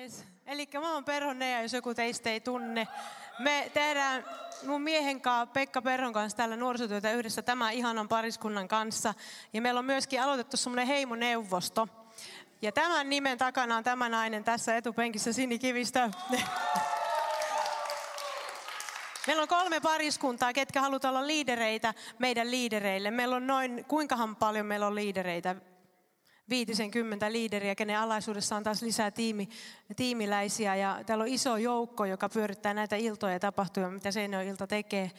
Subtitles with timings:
[0.00, 0.24] Yes.
[0.46, 2.88] Eli mä oon Perho Nea, jos joku teistä ei tunne.
[3.38, 4.24] Me tehdään
[4.66, 9.14] mun miehen kanssa, Pekka Perhon kanssa täällä nuorisotyötä yhdessä tämän ihanan pariskunnan kanssa.
[9.52, 11.88] Ja meillä on myöskin aloitettu semmoinen heimoneuvosto.
[12.62, 16.10] Ja tämän nimen takana on tämä nainen tässä etupenkissä Sini Kivistö.
[19.26, 23.10] Meillä on kolme pariskuntaa, ketkä halutaan olla liidereitä meidän liidereille.
[23.10, 25.56] Meillä on noin, kuinkahan paljon meillä on liidereitä?
[26.50, 29.48] Viitisen kymmentä liideriä, kenen alaisuudessa on taas lisää tiimi,
[29.96, 30.76] tiimiläisiä.
[30.76, 35.10] Ja täällä on iso joukko, joka pyörittää näitä iltoja ja tapahtumia, mitä Seinäjoen ilta tekee.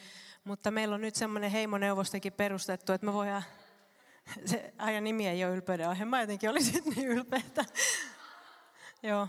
[0.44, 3.42] Mutta meillä on nyt semmoinen heimoneuvostokin perustettu, että me voidaan...
[4.44, 6.04] Se ajan nimi ei ole ylpeyden aihe.
[6.04, 7.64] Mä jotenkin olisin niin ylpeitä.
[9.02, 9.28] Joo.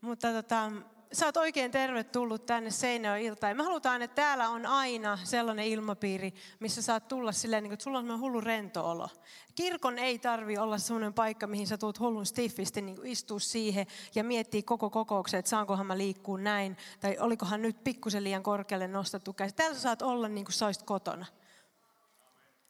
[0.00, 0.72] Mutta tota,
[1.14, 3.56] sä oot oikein tervetullut tänne Seinäjoen iltaan.
[3.56, 7.84] Me halutaan, että täällä on aina sellainen ilmapiiri, missä saat tulla silleen, niin kuin, että
[7.84, 9.08] sulla on hullu rento olo.
[9.54, 13.86] Kirkon ei tarvi olla sellainen paikka, mihin sä tuut hullun stiffisti niin kuin istua siihen
[14.14, 18.88] ja miettiä koko kokouksen, että saankohan mä liikkua näin, tai olikohan nyt pikkusen liian korkealle
[18.88, 19.54] nostettu käsi.
[19.54, 21.26] Täällä sä saat olla niin kuin sä kotona.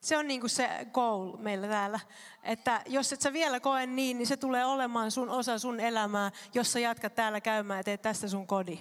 [0.05, 2.01] Se on niin kuin se goal meillä täällä.
[2.43, 6.31] Että jos et sä vielä koe niin, niin se tulee olemaan sun osa sun elämää,
[6.55, 8.79] jos sä jatkat täällä käymään ja teet tästä sun kodi.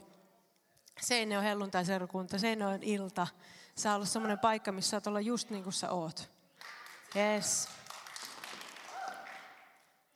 [1.02, 3.28] Seine on helluntai-seurakunta, Seine on ilta.
[3.76, 6.32] Saa olla semmoinen paikka, missä saat olla just niin kuin sä oot.
[7.16, 7.68] Yes.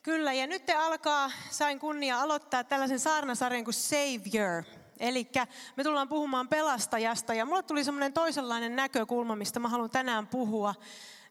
[0.03, 4.63] Kyllä, ja nyt te alkaa, sain kunnia aloittaa tällaisen saarnasarjan kuin Savior.
[4.99, 5.29] Eli
[5.75, 10.75] me tullaan puhumaan pelastajasta ja mulle tuli semmoinen toisenlainen näkökulma, mistä mä haluan tänään puhua.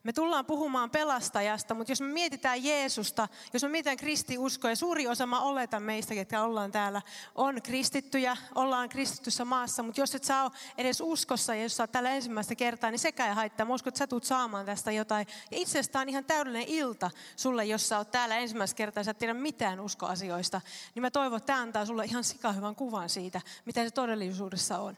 [0.07, 5.09] Me tullaan puhumaan pelastajasta, mutta jos me mietitään Jeesusta, jos me mietitään kristiuskoa, ja suuri
[5.09, 7.03] osa mä oletan meistä, ketkä ollaan täällä,
[7.35, 11.83] on kristittyjä, ollaan kristittyssä maassa, mutta jos et sä ole edes uskossa ja jos sä
[11.83, 13.67] oot täällä ensimmäistä kertaa, niin sekä ei haittaa.
[13.67, 15.27] Mä uskon, että sä tulet saamaan tästä jotain.
[15.51, 19.05] Ja itse asiassa on ihan täydellinen ilta sulle, jos sä oot täällä ensimmäistä kertaa ja
[19.05, 20.61] sä et tiedä mitään uskoasioista.
[20.95, 24.97] Niin mä toivon, että tämä antaa sulle ihan sikahyvän kuvan siitä, mitä se todellisuudessa on.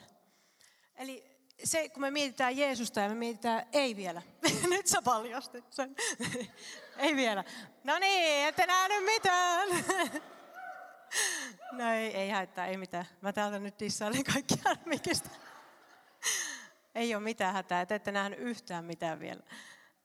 [0.96, 1.27] Eli
[1.64, 4.22] se, kun me mietitään Jeesusta ja me mietitään, ei vielä.
[4.70, 5.96] Nyt sä paljastit sen.
[6.96, 7.44] ei vielä.
[7.84, 9.68] No niin, ette nähnyt mitään.
[11.78, 13.04] no ei, ei haittaa, ei mitään.
[13.20, 14.54] Mä täältä nyt dissailen kaikki
[14.84, 15.30] mikistä.
[16.94, 19.42] ei ole mitään hätää, että ette nähnyt yhtään mitään vielä.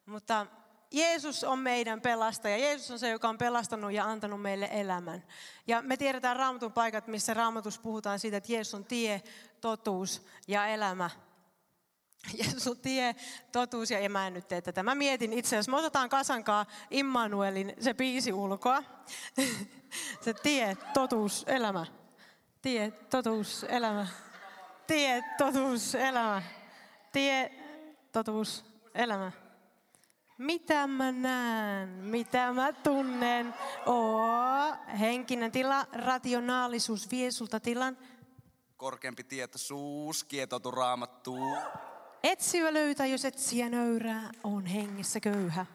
[0.06, 0.48] Mutta
[0.92, 2.58] Jeesus on meidän pelastaja.
[2.58, 5.24] Jeesus on se, joka on pelastanut ja antanut meille elämän.
[5.68, 9.22] Ja me tiedetään raamatun paikat, missä raamatus puhutaan siitä, että Jeesus on tie,
[9.62, 11.10] totuus ja elämä.
[12.64, 13.16] Jeesus tie,
[13.52, 14.46] totuus ja mä en nyt
[14.94, 18.84] mietin itse asiassa, me otetaan kasankaa Immanuelin se biisi ulkoa.
[20.24, 21.86] se tie, totuus, elämä.
[22.62, 24.08] Tie, totuus, elämä.
[24.88, 26.42] Tie, totuus, elämä.
[27.12, 27.52] Tie,
[28.12, 29.32] totuus, elämä.
[30.38, 33.54] Mitä mä näen, mitä mä tunnen.
[33.86, 37.98] Oo, henkinen tila, rationaalisuus vie sulta tilan.
[38.78, 41.58] Korkeampi tietoisuus, kietoutu raamattuun.
[42.24, 45.66] Etsiä löytää, jos etsiä nöyrää, on hengessä köyhä.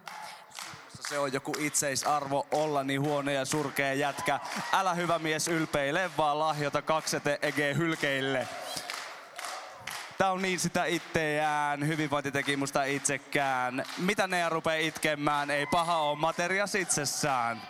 [1.08, 4.40] Se on joku itseisarvo olla niin huono ja surkea jätkä.
[4.72, 8.48] Älä hyvä mies ylpeile, vaan lahjota kaksete ege hylkeille.
[10.18, 13.84] Tää on niin sitä itseään, hyvinvointi teki musta itsekään.
[13.98, 17.62] Mitä ne rupee itkemään, ei paha ole materias itsessään.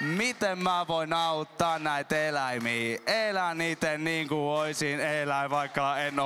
[0.00, 2.98] Miten mä voin auttaa näitä eläimiä?
[3.06, 6.20] Elää niiden niin kuin voisin elää, vaikka en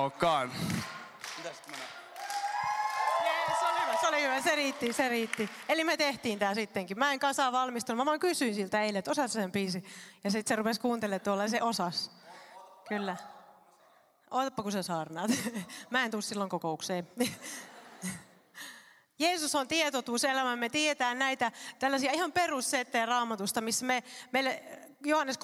[3.71, 3.99] olekaan.
[4.01, 5.51] Se oli hyvä, se riitti, se riitti.
[5.69, 6.99] Eli me tehtiin tämä sittenkin.
[6.99, 9.85] Mä en kanssa valmistunut, mä vaan kysyin siltä eilen, että osaat sen biisi.
[10.25, 12.11] Ja sitten se rupesi kuuntelemaan tuolla ja se osas.
[12.89, 13.17] Kyllä.
[14.31, 15.31] Ootapa kun sä saarnaat.
[15.91, 17.09] Mä en tuu silloin kokoukseen.
[19.19, 20.59] Jeesus on tietotuus elämään.
[20.59, 24.63] Me tietää näitä tällaisia ihan perussettejä raamatusta, missä me, meille
[25.05, 25.39] Johannes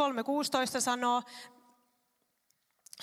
[0.75, 1.23] 3.16 sanoo,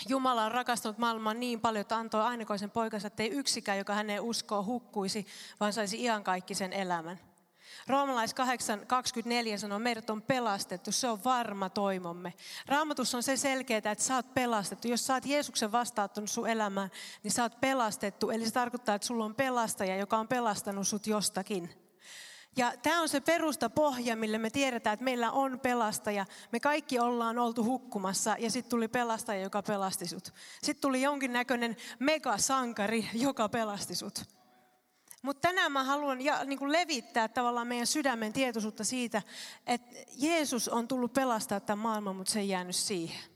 [0.08, 4.22] Jumala on rakastanut maailman niin paljon, että antoi ainakoisen poikansa, että ei yksikään, joka hänen
[4.22, 5.28] uskoo, hukkuisi,
[5.60, 7.20] vaan saisi iankaikkisen elämän.
[7.88, 8.36] Roomalais
[9.54, 12.34] 8.24 sanoo, meidät on pelastettu, se on varma toimomme.
[12.68, 14.88] Raamatus on se selkeää, että sä oot pelastettu.
[14.88, 16.92] Jos sä oot Jeesuksen vastaattanut sun elämään,
[17.24, 18.30] niin sä oot pelastettu.
[18.30, 21.81] Eli se tarkoittaa, että sulla on pelastaja, joka on pelastanut sut jostakin.
[22.58, 26.26] Ja tämä on se perusta pohja, millä me tiedetään, että meillä on pelastaja.
[26.52, 30.34] Me kaikki ollaan oltu hukkumassa ja sitten tuli pelastaja, joka pelasti sut.
[30.64, 34.24] Sitten tuli jonkinnäköinen megasankari, joka pelasti sut.
[35.22, 39.22] Mutta tänään mä haluan ja, niin kuin levittää tavallaan meidän sydämen tietoisuutta siitä,
[39.68, 43.31] että Jeesus on tullut pelastaa tämän maailman, mutta se ei jäänyt siihen.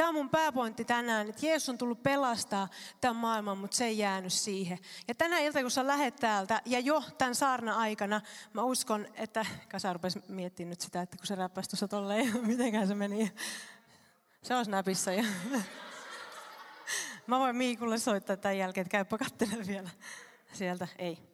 [0.00, 2.68] Tämä on mun pääpointti tänään, että Jeesus on tullut pelastaa
[3.00, 4.78] tämän maailman, mutta se ei jäänyt siihen.
[5.08, 8.20] Ja tänä ilta, kun sä lähet täältä, ja jo tämän saarna aikana,
[8.52, 9.46] mä uskon, että...
[9.70, 13.32] Kasa rupesi miettimään nyt sitä, että kun se räppäsi tuossa tolleen, mitenkään se meni.
[14.42, 15.12] Se on snapissa.
[15.12, 15.24] Ja...
[17.26, 19.90] Mä voin Miikulle soittaa tämän jälkeen, että käypä katselemaan vielä
[20.52, 20.88] sieltä.
[20.98, 21.29] Ei.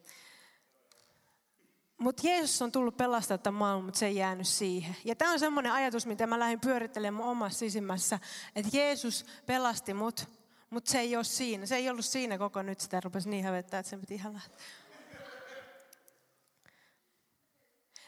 [1.97, 4.95] Mutta Jeesus on tullut pelastaa tämän maailman, mutta se ei jäänyt siihen.
[5.05, 8.19] Ja tämä on semmoinen ajatus, mitä mä lähdin pyörittelemään mun omassa sisimmässä,
[8.55, 10.29] että Jeesus pelasti mut,
[10.69, 11.65] mutta se ei ole siinä.
[11.65, 14.57] Se ei ollut siinä koko nyt, sitä rupesi niin hävettää, että se piti ihan lähteä.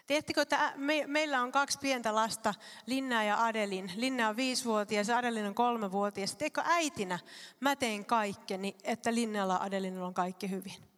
[0.08, 2.54] Tiedättekö, että me, meillä on kaksi pientä lasta,
[2.86, 3.92] Linna ja Adelin.
[3.96, 6.36] Linna on viisivuotias ja Adelin on kolmevuotias.
[6.36, 7.20] Tiedätkö, äitinä
[7.60, 10.89] mä teen kaikkeni, että Linnalla ja Adelinilla on kaikki hyvin.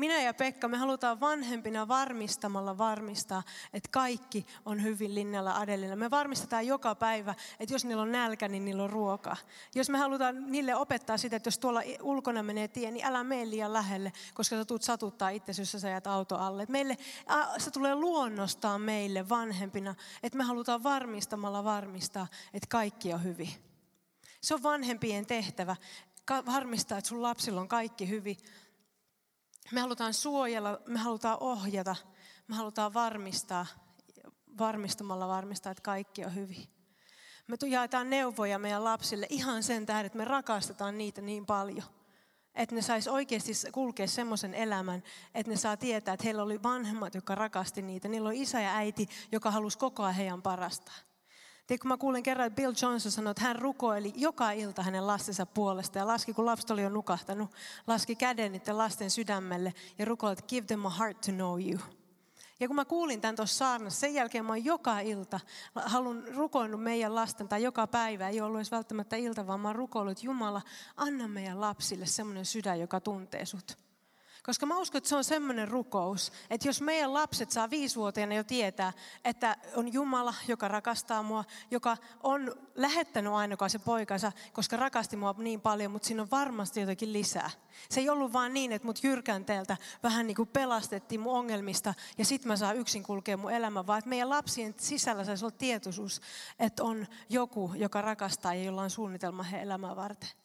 [0.00, 3.42] Minä ja Pekka, me halutaan vanhempina varmistamalla varmistaa,
[3.72, 5.96] että kaikki on hyvin Linnalla Adelilla.
[5.96, 9.36] Me varmistetaan joka päivä, että jos niillä on nälkä, niin niillä on ruokaa.
[9.74, 13.50] Jos me halutaan niille opettaa sitä, että jos tuolla ulkona menee tie, niin älä mene
[13.50, 16.66] liian lähelle, koska sä tulet satuttaa itse, jos sä jäät auto alle.
[16.68, 16.96] Meille,
[17.58, 23.50] se tulee luonnostaan meille vanhempina, että me halutaan varmistamalla varmistaa, että kaikki on hyvin.
[24.40, 25.76] Se on vanhempien tehtävä,
[26.46, 28.36] varmistaa, että sun lapsilla on kaikki hyvin.
[29.72, 31.96] Me halutaan suojella, me halutaan ohjata,
[32.48, 33.66] me halutaan varmistaa,
[34.58, 36.68] varmistamalla varmistaa, että kaikki on hyvin.
[37.46, 41.84] Me jaetaan neuvoja meidän lapsille ihan sen tähden, että me rakastetaan niitä niin paljon.
[42.54, 45.02] Että ne sais oikeasti kulkea semmoisen elämän,
[45.34, 48.08] että ne saa tietää, että heillä oli vanhemmat, jotka rakasti niitä.
[48.08, 51.09] Niillä oli isä ja äiti, joka halusi koko ajan heidän parastaan.
[51.70, 55.46] Tiedätkö, mä kuulin kerran, että Bill Johnson sanoi, että hän rukoili joka ilta hänen lastensa
[55.46, 55.98] puolesta.
[55.98, 57.50] Ja laski, kun lapset oli jo nukahtanut,
[57.86, 61.78] laski käden niiden lasten sydämelle ja rukoili, että give them a heart to know you.
[62.60, 65.40] Ja kun mä kuulin tämän tuossa saarnassa, sen jälkeen mä oon joka ilta
[65.74, 69.76] halun rukoillut meidän lasten, tai joka päivä, ei ollut edes välttämättä ilta, vaan mä oon
[69.76, 70.62] rukoillut, Jumala,
[70.96, 73.89] anna meidän lapsille semmoinen sydän, joka tuntee sut.
[74.42, 78.44] Koska mä uskon, että se on semmoinen rukous, että jos meidän lapset saa viisivuotiaana jo
[78.44, 78.92] tietää,
[79.24, 85.34] että on Jumala, joka rakastaa mua, joka on lähettänyt ainokaan se poikansa, koska rakasti mua
[85.38, 87.50] niin paljon, mutta siinä on varmasti jotakin lisää.
[87.90, 92.24] Se ei ollut vaan niin, että mut jyrkänteeltä vähän niin kuin pelastettiin mun ongelmista ja
[92.24, 96.20] sit mä saan yksin kulkea mun elämä, vaan että meidän lapsien sisällä saisi olla tietoisuus,
[96.58, 100.39] että on joku, joka rakastaa ja jolla on suunnitelma he elämää varten.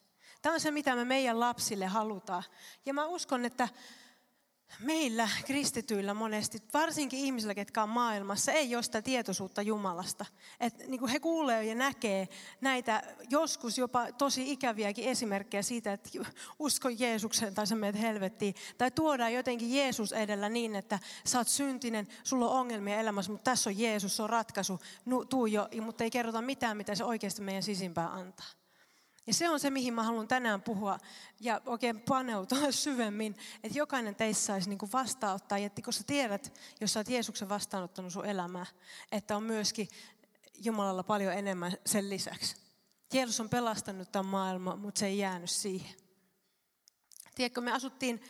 [0.45, 2.43] Tämä on se, mitä me meidän lapsille halutaan.
[2.85, 3.69] Ja mä uskon, että
[4.79, 10.25] meillä kristityillä monesti, varsinkin ihmisillä, ketkä on maailmassa, ei ole sitä tietoisuutta Jumalasta.
[10.59, 12.27] Et, niin kuin he kuulee ja näkee
[12.61, 16.09] näitä joskus jopa tosi ikäviäkin esimerkkejä siitä, että
[16.59, 18.55] usko Jeesukseen tai sä menet helvettiin.
[18.77, 23.51] Tai tuodaan jotenkin Jeesus edellä niin, että sä oot syntinen, sulla on ongelmia elämässä, mutta
[23.51, 24.79] tässä on Jeesus, se on ratkaisu.
[25.29, 28.64] tuu jo, mutta ei kerrota mitään, mitä se oikeasti meidän sisimpään antaa.
[29.27, 30.97] Ja se on se, mihin mä haluan tänään puhua
[31.39, 35.57] ja oikein paneutua syvemmin, että jokainen teistä saisi niin vastaanottaa.
[35.57, 38.65] Ja kun sä tiedät, jos sä oot Jeesuksen vastaanottanut sun elämää,
[39.11, 39.87] että on myöskin
[40.63, 42.55] Jumalalla paljon enemmän sen lisäksi.
[43.13, 45.95] Jeesus on pelastanut tämän maailman, mutta se ei jäänyt siihen.
[47.35, 48.21] Tiedätkö, me asuttiin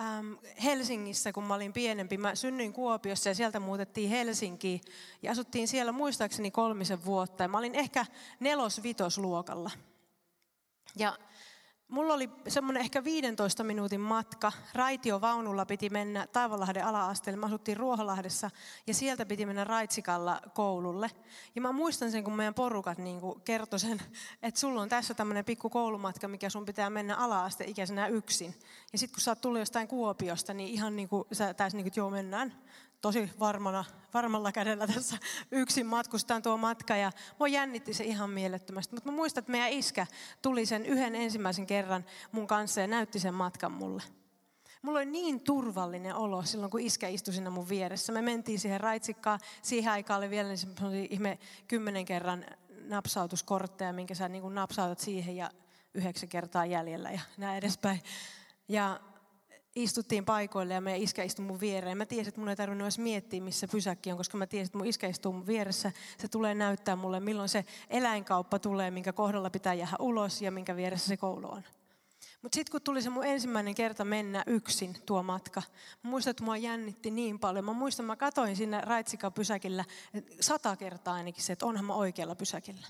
[0.00, 2.18] äm, Helsingissä, kun mä olin pienempi.
[2.18, 4.80] Mä synnyin Kuopiossa ja sieltä muutettiin Helsinkiin.
[5.22, 7.44] Ja asuttiin siellä muistaakseni kolmisen vuotta.
[7.44, 8.06] Ja mä olin ehkä
[8.40, 9.70] nelos-vitosluokalla.
[10.96, 11.18] Ja
[11.88, 14.52] mulla oli semmoinen ehkä 15 minuutin matka.
[14.74, 17.40] Raitiovaunulla piti mennä Taivalahden ala-asteelle.
[17.40, 18.50] Mä asuttiin Ruoholahdessa
[18.86, 21.10] ja sieltä piti mennä Raitsikalla koululle.
[21.54, 24.02] Ja mä muistan sen, kun meidän porukat niin kertoi sen,
[24.42, 28.54] että sulla on tässä tämmöinen pikku koulumatka, mikä sun pitää mennä ala-asteikäisenä yksin.
[28.92, 31.84] Ja sitten kun sä oot tullut jostain Kuopiosta, niin ihan niin kuin sä täys niin
[31.84, 32.62] kuin, että joo mennään
[33.04, 33.84] tosi varmana,
[34.14, 35.16] varmalla kädellä tässä
[35.50, 38.94] yksin matkustaan tuo matka ja mua jännitti se ihan mielettömästi.
[38.94, 40.06] Mutta mä muistan, että meidän iskä
[40.42, 44.02] tuli sen yhden ensimmäisen kerran mun kanssa ja näytti sen matkan mulle.
[44.82, 48.12] Mulla oli niin turvallinen olo silloin, kun iskä istui siinä mun vieressä.
[48.12, 49.40] Me mentiin siihen raitsikkaan.
[49.62, 52.44] Siihen aikaan oli vielä niin ihme kymmenen kerran
[52.80, 55.50] napsautuskortteja, minkä sä niin napsautat siihen ja
[55.94, 58.02] yhdeksän kertaa jäljellä ja näin edespäin.
[58.68, 59.00] Ja
[59.76, 61.98] istuttiin paikoille ja meidän iskä istui mun viereen.
[61.98, 64.78] Mä tiesin, että mun ei tarvinnut edes miettiä, missä pysäkki on, koska mä tiesin, että
[64.78, 65.92] mun iskä istuu mun vieressä.
[66.18, 70.76] Se tulee näyttää mulle, milloin se eläinkauppa tulee, minkä kohdalla pitää jäädä ulos ja minkä
[70.76, 71.62] vieressä se koulu on.
[72.44, 75.62] Mutta sitten kun tuli se mun ensimmäinen kerta mennä yksin tuo matka,
[76.02, 77.64] muistan, että mua jännitti niin paljon.
[77.64, 79.84] Mä muistan, mä katoin sinne Raitsika-pysäkillä
[80.40, 82.86] sata kertaa ainakin se, että onhan mä oikealla pysäkillä.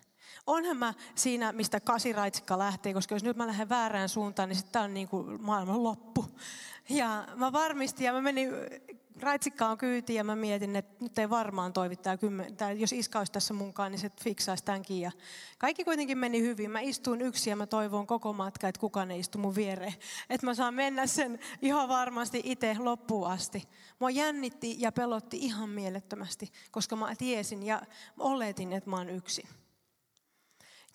[0.46, 4.82] Onhan mä siinä, mistä kasiraitsikka lähtee, koska jos nyt mä lähden väärään suuntaan, niin sitten
[4.82, 6.26] on niin kuin maailman loppu.
[6.88, 8.50] Ja mä varmistin ja mä menin
[9.20, 13.18] raitsikka on kyyti ja mä mietin, että nyt ei varmaan toivi tämä kymmen, jos iska
[13.18, 15.00] olisi tässä munkaan, niin se fiksaisi tämänkin.
[15.00, 15.12] Ja
[15.58, 16.70] kaikki kuitenkin meni hyvin.
[16.70, 19.94] Mä istuin yksi ja mä toivon koko matka, että kukaan ei istu mun viereen.
[20.30, 23.62] Että mä saan mennä sen ihan varmasti itse loppuun asti.
[23.98, 27.82] Mua jännitti ja pelotti ihan mielettömästi, koska mä tiesin ja
[28.18, 29.48] oletin, että mä oon yksin.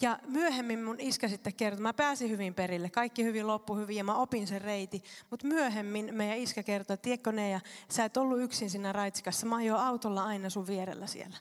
[0.02, 4.04] Ja myöhemmin mun iskä sitten kertoi, mä pääsin hyvin perille, kaikki hyvin loppu hyvin ja
[4.04, 5.04] mä opin sen reiti.
[5.30, 9.46] Mutta myöhemmin meidän iskä kertoi, että tiedätkö ne, ja sä et ollut yksin siinä raitsikassa,
[9.46, 11.38] mä ajoin autolla aina sun vierellä siellä.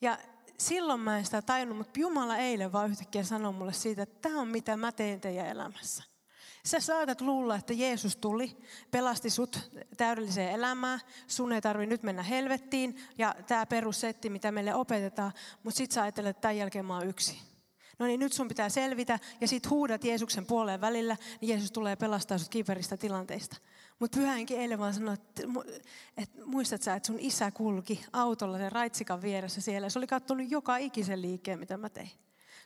[0.00, 0.18] Ja
[0.58, 4.40] silloin mä en sitä tajunnut, mutta Jumala eilen vaan yhtäkkiä sanoi mulle siitä, että tämä
[4.40, 6.02] on mitä mä teen teidän elämässä.
[6.64, 8.56] Sä saatat luulla, että Jeesus tuli,
[8.90, 14.74] pelasti sut täydelliseen elämään, sun ei tarvi nyt mennä helvettiin ja tämä perussetti, mitä meille
[14.74, 17.47] opetetaan, mutta sit sä ajattelet, että tämän jälkeen mä oon yksin.
[17.98, 21.96] No niin, nyt sun pitää selvitä ja sit huudat Jeesuksen puoleen välillä, niin Jeesus tulee
[21.96, 23.56] pelastaa sut kiperistä tilanteista.
[23.98, 25.42] Mutta pyhänkin eilen vaan sanoi, että,
[26.16, 29.88] että muistat sä, että sun isä kulki autolla sen raitsikan vieressä siellä.
[29.88, 32.10] Se oli katsonut joka ikisen liikkeen, mitä mä tein.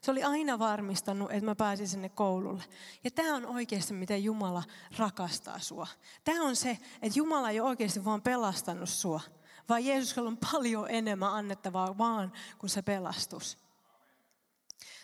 [0.02, 2.64] Se oli aina varmistanut, että mä pääsin sinne koululle.
[3.04, 4.62] Ja tämä on oikeasti, miten Jumala
[4.98, 5.86] rakastaa sua.
[6.24, 9.20] Tämä on se, että Jumala ei ole oikeasti vaan pelastanut sua,
[9.68, 13.61] vaan Jeesuksella on paljon enemmän annettavaa vaan kuin se pelastus.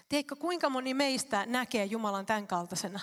[0.08, 3.00] Tiedätkö, kuinka moni meistä näkee Jumalan tämän kaltaisena?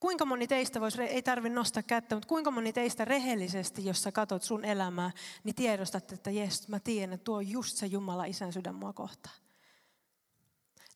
[0.00, 4.12] Kuinka moni teistä voisi, ei tarvitse nostaa kättä, mutta kuinka moni teistä rehellisesti, jos sä
[4.12, 5.10] katot sun elämää,
[5.44, 8.92] niin tiedostat, että jes, mä tiedän, että tuo on just se Jumala isän sydän mua
[8.92, 9.36] kohtaan.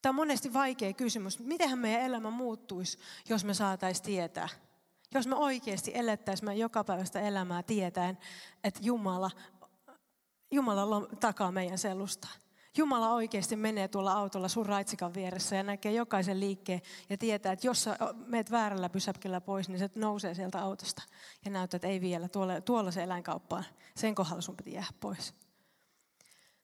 [0.02, 1.38] Tämä on monesti vaikea kysymys.
[1.38, 4.48] Mitenhän meidän elämä muuttuisi, jos me saataisiin tietää?
[5.14, 8.18] Jos me oikeasti elettäisiin meidän jokapäiväistä elämää tietäen,
[8.64, 9.30] että Jumala,
[10.50, 12.28] Jumala takaa meidän selusta.
[12.76, 17.66] Jumala oikeasti menee tuolla autolla sun raitsikan vieressä ja näkee jokaisen liikkeen ja tietää, että
[17.66, 21.02] jos sä meet väärällä pysäkillä pois, niin se nousee sieltä autosta
[21.44, 23.64] ja näyttää, että ei vielä, tuolla, tuolla se eläinkauppaan.
[23.96, 25.34] Sen kohdalla sun piti jäädä pois.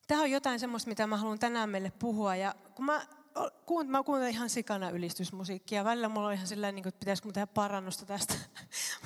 [0.06, 2.36] Tämä on jotain semmoista, mitä mä haluan tänään meille puhua.
[2.36, 3.06] Ja kun mä
[3.66, 5.84] kuunt, mä kuuntelen ihan sikana ylistysmusiikkia.
[5.84, 8.34] Välillä mulla on ihan silleen, niin että pitäisikö tehdä parannusta tästä.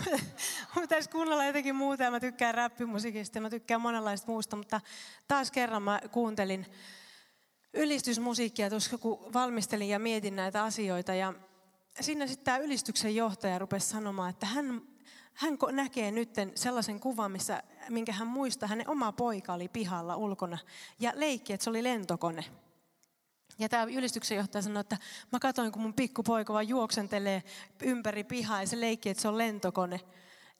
[0.80, 4.56] pitäisi kuunnella jotenkin muuta ja mä tykkään räppimusiikista ja mä tykkään monenlaista muusta.
[4.56, 4.80] Mutta
[5.28, 6.66] taas kerran mä kuuntelin
[7.74, 11.14] ylistysmusiikkia tuossa, kun valmistelin ja mietin näitä asioita.
[11.14, 11.34] Ja
[12.00, 14.82] siinä sitten tämä ylistyksen johtaja rupesi sanomaan, että hän,
[15.34, 20.58] hän näkee nyt sellaisen kuvan, missä, minkä hän muistaa, hänen oma poika oli pihalla ulkona
[21.00, 22.44] ja leikki, että se oli lentokone.
[23.62, 24.98] Ja tämä ylistyksen johtaja sanoi, että
[25.32, 27.42] mä katsoin, kun mun pikkupoika vaan juoksentelee
[27.82, 30.00] ympäri pihaa ja se leikki, että se on lentokone.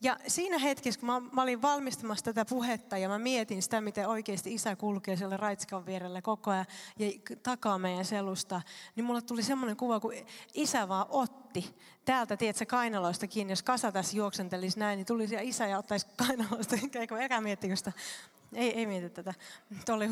[0.00, 4.09] Ja siinä hetkessä, kun mä, mä olin valmistamassa tätä puhetta ja mä mietin sitä, miten
[4.09, 6.66] oikeasti isä kulkee siellä raitskan vierellä koko ajan
[6.99, 7.11] ja
[7.42, 8.62] takaa meidän selusta,
[8.97, 10.12] niin mulle tuli semmoinen kuva, kun
[10.54, 13.52] isä vaan otti täältä, tiedätkö, kainaloista kiinni.
[13.52, 16.76] Jos kasa tässä juoksentelisi näin, niin tulisi isä ja ottaisi kainaloista,
[17.21, 17.92] eikä miettikö sitä
[18.54, 19.35] ei, ei mieti tätä.
[19.90, 20.11] Oli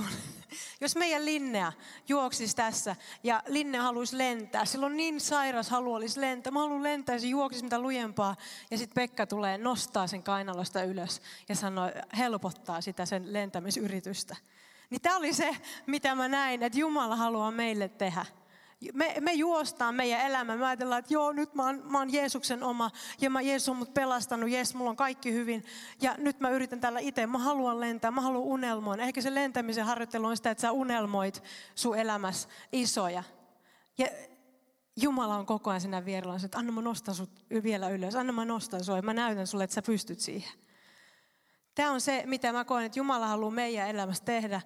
[0.80, 1.72] Jos meidän Linnea
[2.08, 6.50] juoksisi tässä ja Linnea haluaisi lentää, silloin niin sairas halu olisi lentää.
[6.50, 8.36] Mä haluan lentää ja se juoksisi mitä lujempaa.
[8.70, 14.36] Ja sitten Pekka tulee, nostaa sen kainalosta ylös ja sanoo, helpottaa sitä sen lentämisyritystä.
[14.90, 15.56] Niin tämä oli se,
[15.86, 18.26] mitä mä näin, että Jumala haluaa meille tehdä.
[18.94, 20.56] Me, me juostaan meidän elämä.
[20.56, 23.76] Me ajatellaan, että joo, nyt mä oon, mä oon Jeesuksen oma ja mä Jeesus on
[23.76, 24.50] mut pelastanut.
[24.50, 25.64] Jees, mulla on kaikki hyvin.
[26.02, 27.26] Ja nyt mä yritän tällä itse.
[27.26, 29.02] Mä haluan lentää, mä haluan unelmoida.
[29.02, 31.42] Ehkä se lentämisen harjoittelu on sitä, että sä unelmoit
[31.74, 33.22] sun elämässä isoja.
[33.98, 34.06] Ja
[34.96, 37.30] Jumala on koko ajan sinä vierellä, että anna mä nostan sut
[37.62, 38.16] vielä ylös.
[38.16, 40.52] Anna mä nostan sua ja mä näytän sulle, että sä pystyt siihen.
[41.74, 44.60] Tämä on se, mitä mä koen, että Jumala haluaa meidän elämässä tehdä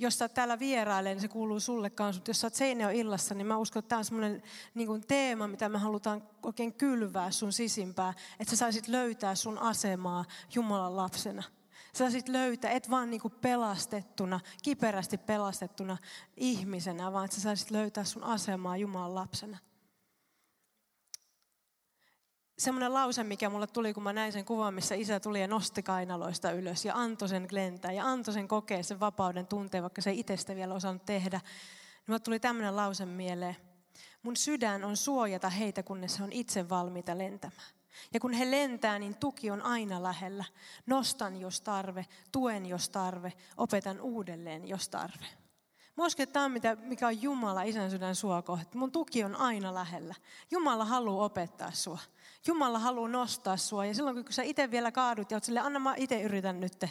[0.00, 2.20] jos sä täällä vierailee, niin se kuuluu sulle kanssa.
[2.20, 4.42] Mutta jos sä oot Seinäjoen illassa, niin mä uskon, että tämä on semmoinen
[4.74, 8.14] niin teema, mitä me halutaan oikein kylvää sun sisimpää.
[8.40, 11.42] Että sä saisit löytää sun asemaa Jumalan lapsena.
[11.92, 15.96] Sä saisit löytää, et vaan niin pelastettuna, kiperästi pelastettuna
[16.36, 19.58] ihmisenä, vaan että sä saisit löytää sun asemaa Jumalan lapsena
[22.60, 25.82] semmoinen lause, mikä mulle tuli, kun mä näin sen kuvan, missä isä tuli ja nosti
[25.82, 30.12] kainaloista ylös ja antoi sen lentää ja antoi sen kokea sen vapauden tunteen, vaikka se
[30.12, 31.38] itsestä vielä osannut tehdä.
[31.38, 33.56] Niin mulle tuli tämmöinen lause mieleen.
[34.22, 37.68] Mun sydän on suojata heitä, kunnes he on itse valmiita lentämään.
[38.14, 40.44] Ja kun he lentää, niin tuki on aina lähellä.
[40.86, 45.26] Nostan, jos tarve, tuen, jos tarve, opetan uudelleen, jos tarve.
[45.96, 48.78] Mä uskon, että tämä on mitä, mikä on Jumala isän sydän sua kohta.
[48.78, 50.14] Mun tuki on aina lähellä.
[50.50, 51.98] Jumala haluaa opettaa sua.
[52.46, 53.86] Jumala haluaa nostaa sua.
[53.86, 56.84] Ja silloin kun sä itse vielä kaadut ja oot silleen, anna mä itse yritän nyt.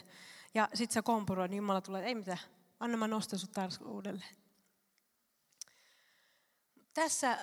[0.53, 2.39] Ja sit sä kompuroit, niin Jumala tulee, ei mitään,
[2.79, 4.35] anna mä nostan sut taas uudelleen.
[6.93, 7.37] Tässä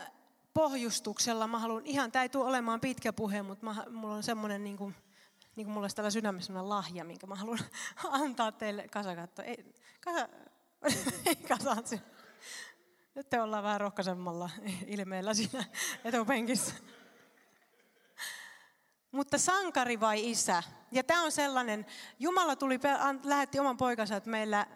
[0.54, 4.64] pohjustuksella mä haluan ihan, tämä ei tule olemaan pitkä puhe, mutta mä, mulla on semmoinen
[4.64, 4.94] niin kuin,
[5.56, 7.58] niin kuin mulla olisi tällä sydämessä lahja, minkä mä haluan
[8.22, 8.88] antaa teille.
[8.88, 9.42] Kasa katso.
[9.42, 10.28] Ei, kasa,
[11.48, 11.76] kasa.
[13.14, 14.50] Nyt te ollaan vähän rohkaisemmalla
[14.86, 15.64] ilmeellä siinä
[16.04, 16.74] etupenkissä.
[19.12, 20.62] Mutta sankari vai isä?
[20.92, 21.86] Ja tämä on sellainen,
[22.18, 22.80] Jumala tuli,
[23.22, 24.66] lähetti oman poikansa, että meillä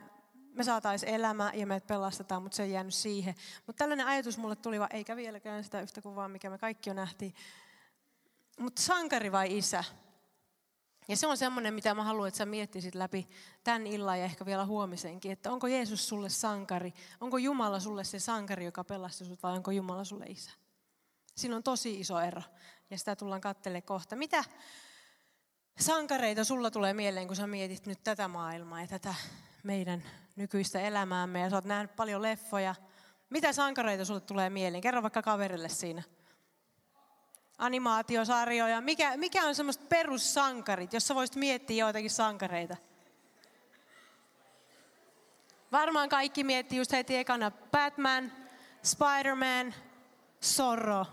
[0.55, 3.35] me saataisiin elämä ja meidät pelastetaan, mutta se ei jäänyt siihen.
[3.67, 6.95] Mutta tällainen ajatus mulle tuli, vaan eikä vieläkään sitä yhtä kuvaa, mikä me kaikki jo
[6.95, 7.35] nähtiin.
[8.59, 9.85] Mutta sankari vai isä?
[11.11, 13.29] Ja se on semmoinen, mitä mä haluan, että sä miettisit läpi
[13.65, 16.95] tämän illan ja ehkä vielä huomisenkin, että onko Jeesus sulle sankari?
[17.21, 20.51] Onko Jumala sulle se sankari, joka pelasti sut vai onko Jumala sulle isä?
[21.37, 22.43] Siinä on tosi iso ero
[22.91, 24.17] ja sitä tullaan katselemaan kohta.
[24.17, 24.45] Mitä
[25.81, 29.15] sankareita sulla tulee mieleen, kun sä mietit nyt tätä maailmaa ja tätä
[29.63, 30.03] meidän
[30.37, 32.75] nykyistä elämäämme ja sä oot nähnyt paljon leffoja.
[33.31, 34.81] Mitä sankareita sulle tulee mieleen?
[34.81, 36.03] Kerro vaikka kaverille siinä.
[37.61, 38.81] Animaatiosarjoja.
[38.81, 42.77] Mikä, mikä on semmoista perussankarit, jos sä voisit miettiä joitakin sankareita?
[45.73, 48.33] Varmaan kaikki miettii just heti ekana Batman,
[48.83, 49.75] Spider-Man,
[50.43, 51.07] Zorro,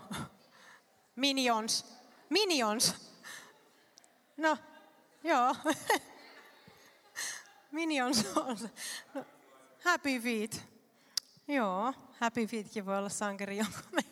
[1.16, 1.98] Minions.
[2.30, 2.94] Minions.
[4.36, 4.58] No,
[5.24, 5.56] joo.
[7.72, 8.58] Minions on.
[9.14, 9.24] No,
[9.84, 10.64] Happy Feet.
[11.48, 13.82] Joo, Happy Feetkin voi olla sankari jonkun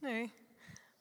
[0.00, 0.45] Niin.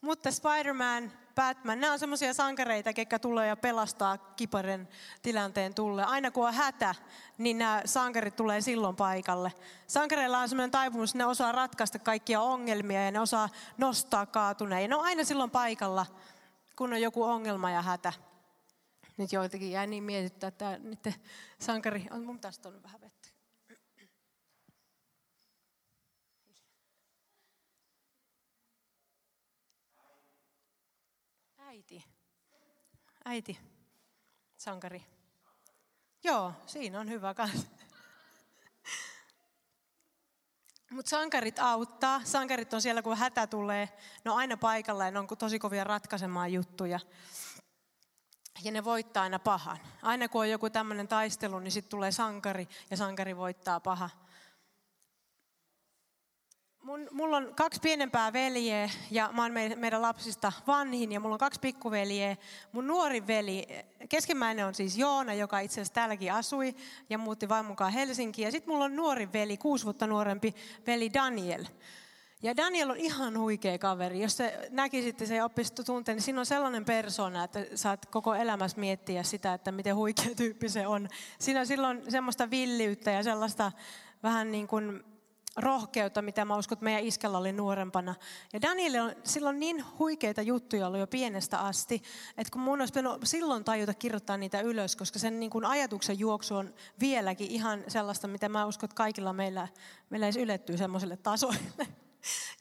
[0.05, 4.87] Mutta Spider-Man, Batman, nämä on semmoisia sankareita, ketkä tulee ja pelastaa kiparen
[5.21, 6.03] tilanteen tulle.
[6.03, 6.95] Aina kun on hätä,
[7.37, 9.53] niin nämä sankarit tulee silloin paikalle.
[9.87, 14.81] Sankareilla on semmoinen taipumus, että ne osaa ratkaista kaikkia ongelmia ja ne osaa nostaa kaatuneen.
[14.81, 16.05] Ja ne on aina silloin paikalla,
[16.75, 18.13] kun on joku ongelma ja hätä.
[19.17, 21.15] Nyt joitakin jäi niin mietittää, että niiden
[21.59, 23.35] sankari, on mun tästä on vähän vettä.
[31.75, 32.03] Äiti.
[33.25, 33.59] Äiti.
[34.57, 35.05] Sankari.
[36.23, 37.67] Joo, siinä on hyvä kanssa.
[40.91, 42.21] Mutta sankarit auttaa.
[42.23, 43.89] Sankarit on siellä, kun hätä tulee.
[44.25, 46.99] Ne on aina paikalla ja ne on tosi kovia ratkaisemaan juttuja.
[48.63, 49.77] Ja ne voittaa aina pahan.
[50.01, 54.09] Aina kun on joku tämmöinen taistelu, niin sitten tulee sankari ja sankari voittaa paha.
[56.85, 61.39] Mun, mulla on kaksi pienempää veljeä ja mä oon meidän lapsista vanhin ja mulla on
[61.39, 62.37] kaksi pikkuveljeä.
[62.71, 63.67] Mun nuori veli,
[64.09, 66.75] keskimmäinen on siis Joona, joka itse asiassa täälläkin asui
[67.09, 68.45] ja muutti vain mukaan Helsinkiin.
[68.45, 70.55] Ja sitten mulla on nuori veli, kuusi vuotta nuorempi
[70.87, 71.65] veli Daniel.
[72.43, 74.21] Ja Daniel on ihan huikea kaveri.
[74.21, 78.79] Jos se näkisitte se oppistu tunteen, niin siinä on sellainen persona, että saat koko elämässä
[78.79, 81.09] miettiä sitä, että miten huikea tyyppi se on.
[81.39, 83.71] Siinä on silloin semmoista villiyttä ja sellaista
[84.23, 85.14] vähän niin kuin
[85.57, 88.15] rohkeutta, mitä mä uskon, että meidän iskällä oli nuorempana.
[88.53, 92.03] Ja Daniel on silloin niin huikeita juttuja ollut jo pienestä asti,
[92.37, 96.19] että kun mun olisi pitänyt silloin tajuta kirjoittaa niitä ylös, koska sen niin kuin ajatuksen
[96.19, 99.67] juoksu on vieläkin ihan sellaista, mitä mä uskon, että kaikilla meillä,
[100.09, 101.87] meillä edes ylettyy semmoiselle tasoille.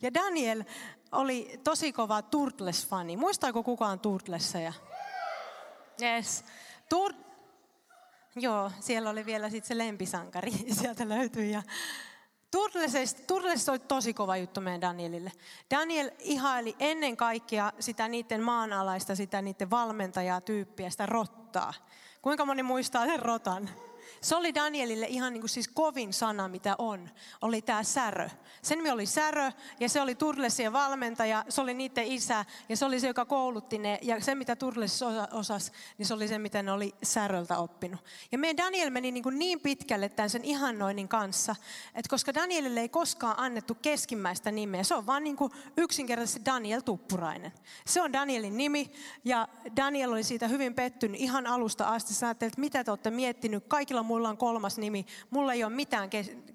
[0.03, 0.65] Ja Daniel
[1.13, 3.17] oli tosi kova Turtles-fani.
[3.17, 4.73] Muistaako kukaan Turtlesseja?
[6.03, 6.45] Yes.
[6.95, 7.25] Tur-
[8.37, 11.51] Joo, siellä oli vielä sitten se lempisankari, sieltä löytyi.
[11.51, 11.63] Ja
[13.27, 15.33] Turtles oli tosi kova juttu meidän Danielille.
[15.71, 21.75] Daniel ihaili ennen kaikkea sitä niiden maanalaista, sitä niiden valmentajaa tyyppiä, sitä rottaa.
[22.23, 23.71] Kuinka moni muistaa sen rotan?
[24.25, 27.11] Se oli Danielille ihan niin kuin siis kovin sana, mitä on.
[27.41, 28.31] Oli tämä Särö.
[28.63, 32.85] Sen nimi oli Särö ja se oli Turlesien valmentaja, se oli niiden isä ja se
[32.85, 33.99] oli se, joka koulutti ne.
[34.03, 35.01] Ja se, mitä Turles
[35.33, 38.01] osasi, niin se oli se, mitä ne oli Säröltä oppinut.
[38.33, 41.57] Ja meidän Daniel meni niin, kuin niin pitkälle tämän sen ihannoinnin kanssa,
[41.95, 46.81] että koska Danielille ei koskaan annettu keskimmäistä nimeä, se on vaan niin kuin yksinkertaisesti Daniel
[46.81, 47.53] Tuppurainen.
[47.87, 48.93] Se on Danielin nimi
[49.25, 52.15] ja Daniel oli siitä hyvin pettynyt ihan alusta asti.
[52.15, 56.11] Sä että mitä te olette miettinyt, kaikilla mulla on kolmas nimi, mulla ei ole mitään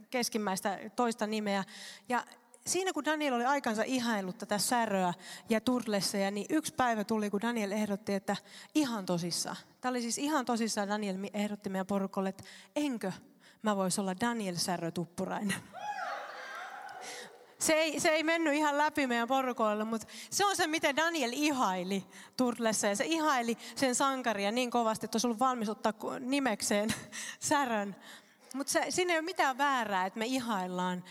[0.10, 1.64] keskimmäistä toista nimeä.
[2.10, 2.24] Ja
[2.68, 5.14] siinä kun Daniel oli aikansa ihaillut tätä säröä
[5.50, 8.36] ja turlesseja, niin yksi päivä tuli, kun Daniel ehdotti, että
[8.76, 9.58] ihan tosissaan.
[9.82, 12.44] Tämä oli siis ihan tosissaan, Daniel ehdotti meidän porukolle, että
[12.76, 13.12] enkö
[13.62, 15.56] mä vois olla Daniel Särö Tuppurainen.
[17.60, 21.32] Se ei, se ei mennyt ihan läpi meidän porukoille, mutta se on se, miten Daniel
[21.34, 22.04] ihaili
[22.38, 22.88] Turtlessa.
[22.88, 26.90] Ja se ihaili sen sankaria niin kovasti, että olisi ollut valmis ottaa nimekseen
[27.40, 27.96] särön.
[28.54, 31.04] Mutta siinä ei ole mitään väärää, että me ihaillaan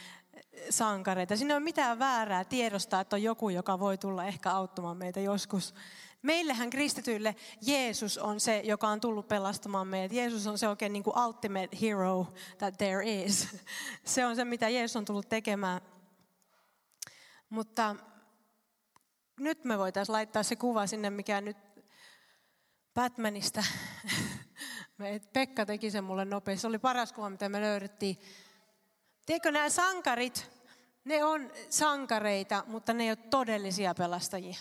[0.70, 1.36] sankareita.
[1.36, 5.20] Siinä ei ole mitään väärää tiedostaa, että on joku, joka voi tulla ehkä auttamaan meitä
[5.20, 5.74] joskus.
[6.22, 10.12] Meillähän kristityille Jeesus on se, joka on tullut pelastamaan meidät.
[10.12, 12.26] Jeesus on se oikein niin kuin ultimate hero
[12.58, 13.48] that there is.
[14.04, 15.80] Se on se, mitä Jeesus on tullut tekemään.
[17.48, 17.96] Mutta
[19.40, 21.56] nyt me voitaisiin laittaa se kuva sinne, mikä nyt
[22.94, 23.64] Batmanista.
[25.32, 26.60] Pekka teki sen mulle nopeasti.
[26.60, 28.16] Se oli paras kuva, mitä me löydettiin.
[29.26, 30.50] Tiedätkö, nämä sankarit,
[31.04, 34.56] ne on sankareita, mutta ne ei ole todellisia pelastajia.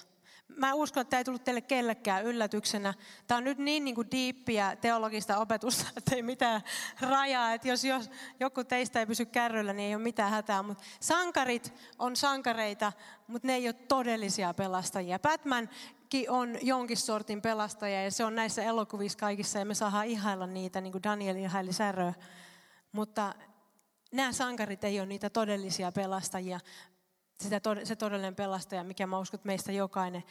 [0.55, 2.93] Mä uskon, että tämä ei tullut teille kellekään yllätyksenä.
[3.27, 6.61] Tämä on nyt niin, niin kuin diippiä teologista opetusta, että ei mitään
[7.01, 7.53] rajaa.
[7.53, 10.63] Että jos, jos joku teistä ei pysy kärryllä, niin ei ole mitään hätää.
[10.63, 12.93] Mutta sankarit on sankareita,
[13.27, 15.19] mutta ne ei ole todellisia pelastajia.
[15.19, 20.47] Batmankin on jonkin sortin pelastaja ja se on näissä elokuvissa kaikissa ja me saadaan ihailla
[20.47, 22.13] niitä, niin kuin Daniel ihaili säröä.
[22.91, 23.35] Mutta
[24.11, 26.59] nämä sankarit ei ole niitä todellisia pelastajia
[27.43, 30.23] sitä, se todellinen pelastaja, mikä mä uskon, että meistä jokainen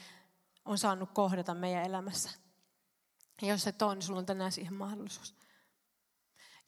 [0.65, 2.31] on saanut kohdata meidän elämässä.
[3.43, 5.35] Ja jos et ole, niin sulla on tänään siihen mahdollisuus.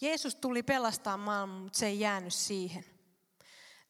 [0.01, 2.85] Jeesus tuli pelastaa maailman, mutta se ei jäänyt siihen.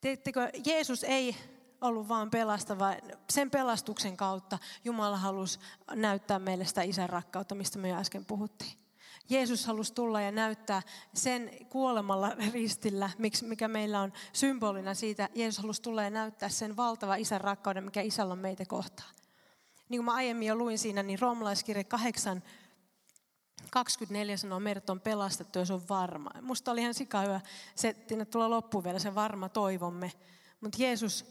[0.01, 1.37] Tiedättekö, Jeesus ei
[1.81, 2.97] ollut vain pelastava.
[3.31, 5.59] Sen pelastuksen kautta Jumala halusi
[5.91, 8.88] näyttää meille sitä isän rakkautta, mistä me jo äsken puhuttiin.
[9.31, 10.83] Jeesus halusi tulla ja näyttää
[11.15, 13.11] sen kuolemalla ristillä,
[13.43, 15.29] mikä meillä on symbolina siitä.
[15.35, 19.15] Jeesus halusi tulla ja näyttää sen valtava isän rakkauden, mikä isällä on meitä kohtaan.
[19.89, 22.43] Niin kuin mä aiemmin jo luin siinä, niin roomalaiskirja 8,
[23.71, 26.31] 24 sanoo, meidät on pelastettu ja se on varma.
[26.43, 27.41] Musta oli ihan sika hyvä,
[27.75, 30.13] se, että tulee loppuun vielä se varma toivomme.
[30.61, 31.25] Mutta Jeesus,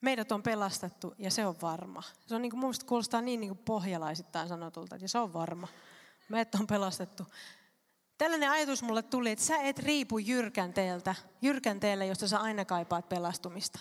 [0.00, 2.02] meidät on pelastettu ja se on varma.
[2.26, 5.68] Se on niin kuin, mun kuulostaa niin, niin kuin pohjalaisittain sanotulta, että se on varma
[6.28, 7.26] meidät on pelastettu.
[8.18, 13.80] Tällainen ajatus mulle tuli, että sä et riipu jyrkänteeltä, jyrkänteelle, josta sä aina kaipaat pelastumista.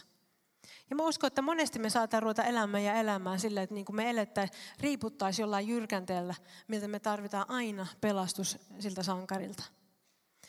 [0.89, 3.95] Ja mä uskon, että monesti me saadaan ruveta elämään ja elämään sillä, että niin kuin
[3.95, 6.35] me elettäisiin, riiputtaisiin jollain jyrkänteellä,
[6.67, 9.63] miltä me tarvitaan aina pelastus siltä sankarilta.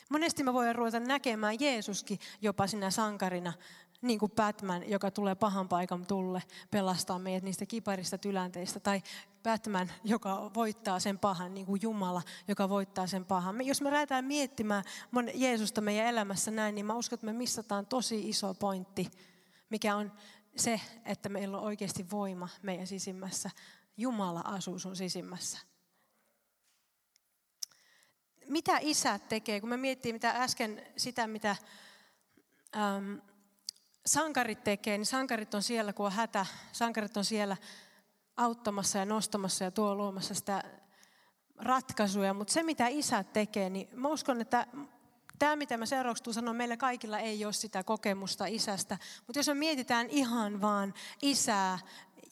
[0.09, 3.53] Monesti me voidaan ruveta näkemään Jeesuskin jopa sinä sankarina,
[4.07, 8.79] niin kuin Batman, joka tulee pahan paikan tulle pelastaa meidät niistä kiparista tylänteistä.
[8.79, 9.01] Tai
[9.43, 13.65] Batman, joka voittaa sen pahan, niin kuin Jumala, joka voittaa sen pahan.
[13.65, 14.83] Jos me lähdetään miettimään
[15.33, 19.11] Jeesusta meidän elämässä näin, niin mä uskon, että me missataan tosi iso pointti,
[19.69, 20.11] mikä on
[20.55, 23.49] se, että meillä on oikeasti voima meidän sisimmässä.
[23.97, 25.59] Jumala asuu sun sisimmässä.
[28.47, 31.55] Mitä isät tekee, kun me miettii mitä äsken sitä, mitä
[32.75, 33.15] ähm,
[34.05, 36.45] sankarit tekee, niin sankarit on siellä, kun on hätä.
[36.71, 37.57] Sankarit on siellä
[38.37, 40.63] auttamassa ja nostamassa ja tuo luomassa sitä
[41.57, 42.33] ratkaisuja.
[42.33, 44.67] Mutta se, mitä isät tekee, niin mä uskon, että
[45.39, 48.97] tämä, mitä mä seuraavaksi tuun sanoa, meillä kaikilla ei ole sitä kokemusta isästä.
[49.27, 51.79] Mutta jos me mietitään ihan vaan isää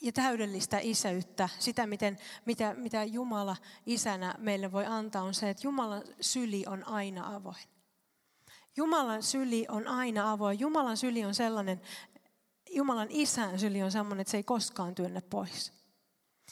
[0.02, 3.56] ja täydellistä isäyttä, sitä, miten, mitä, mitä Jumala
[3.86, 7.73] isänä meille voi antaa, on se, että Jumalan syli on aina avoin.
[8.78, 10.60] Jumalan syli on aina avoin.
[10.60, 11.82] Jumalan syli on sellainen,
[12.70, 15.74] Jumalan isän syli on sellainen, että se ei koskaan työnnä pois.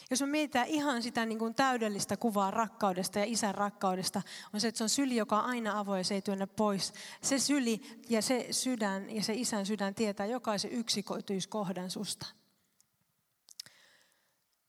[0.09, 4.21] Jos me mietitään ihan sitä niin kuin täydellistä kuvaa rakkaudesta ja isän rakkaudesta,
[4.53, 6.93] on se, että se on syli, joka on aina avoin ja se ei työnnä pois.
[7.21, 12.25] Se syli ja se sydän ja se isän sydän tietää jokaisen yksityiskohdan susta.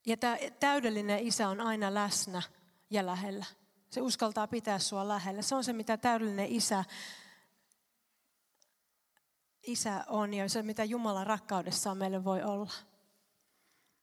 [0.05, 2.41] Ja tämä täydellinen isä on aina läsnä
[2.89, 3.45] ja lähellä.
[3.89, 5.41] Se uskaltaa pitää sua lähellä.
[5.41, 6.83] Se on se, mitä täydellinen isä
[9.63, 12.71] isä on ja se, mitä Jumalan rakkaudessaan meille voi olla.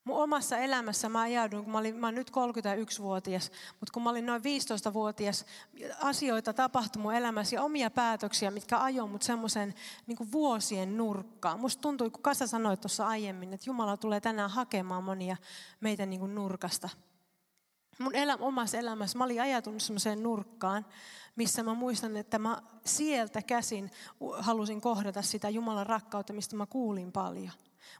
[0.05, 4.11] Mun omassa elämässä mä ajauduin, kun mä, olin, mä olen nyt 31-vuotias, mutta kun mä
[4.11, 5.45] olin noin 15-vuotias,
[6.01, 9.75] asioita tapahtui mun elämässä ja omia päätöksiä, mitkä ajoi mut semmoisen
[10.07, 11.61] niin vuosien nurkkaan.
[11.61, 15.37] Musta tuntui, kun Kasa sanoi tuossa aiemmin, että Jumala tulee tänään hakemaan monia
[15.81, 16.89] meitä niin kuin nurkasta.
[18.01, 20.87] Mun elä, omassa elämässä mä olin ajatunut semmoiseen nurkkaan,
[21.37, 23.91] missä mä muistan, että mä sieltä käsin
[24.39, 27.53] halusin kohdata sitä Jumalan rakkautta, mistä mä kuulin paljon.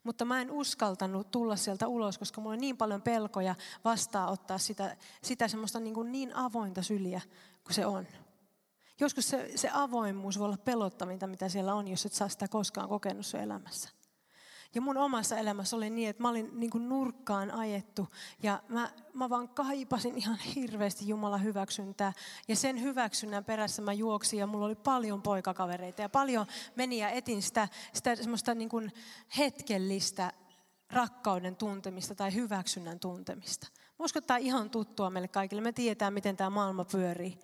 [0.05, 4.97] Mutta mä en uskaltanut tulla sieltä ulos, koska mulla on niin paljon pelkoja vastaanottaa sitä,
[5.23, 7.21] sitä semmoista niin, kuin niin avointa syliä
[7.65, 8.07] kuin se on.
[9.01, 12.89] Joskus se, se avoimuus voi olla pelottavinta, mitä siellä on, jos et saa sitä koskaan
[12.89, 14.00] kokenut sun elämässä.
[14.75, 18.09] Ja mun omassa elämässä oli niin, että mä olin niin kuin nurkkaan ajettu
[18.43, 22.13] ja mä, mä vaan kaipasin ihan hirveästi Jumalan hyväksyntää.
[22.49, 27.11] Ja sen hyväksynnän perässä mä juoksin ja mulla oli paljon poikakavereita ja paljon meni ja
[27.11, 28.93] etin sitä, sitä semmoista niin kuin
[29.39, 30.33] hetkellistä
[30.91, 33.67] rakkauden tuntemista tai hyväksynnän tuntemista.
[33.99, 35.63] Mä uskon, että tämä on ihan tuttua meille kaikille.
[35.63, 37.39] Me tietää, miten tämä maailma pyörii.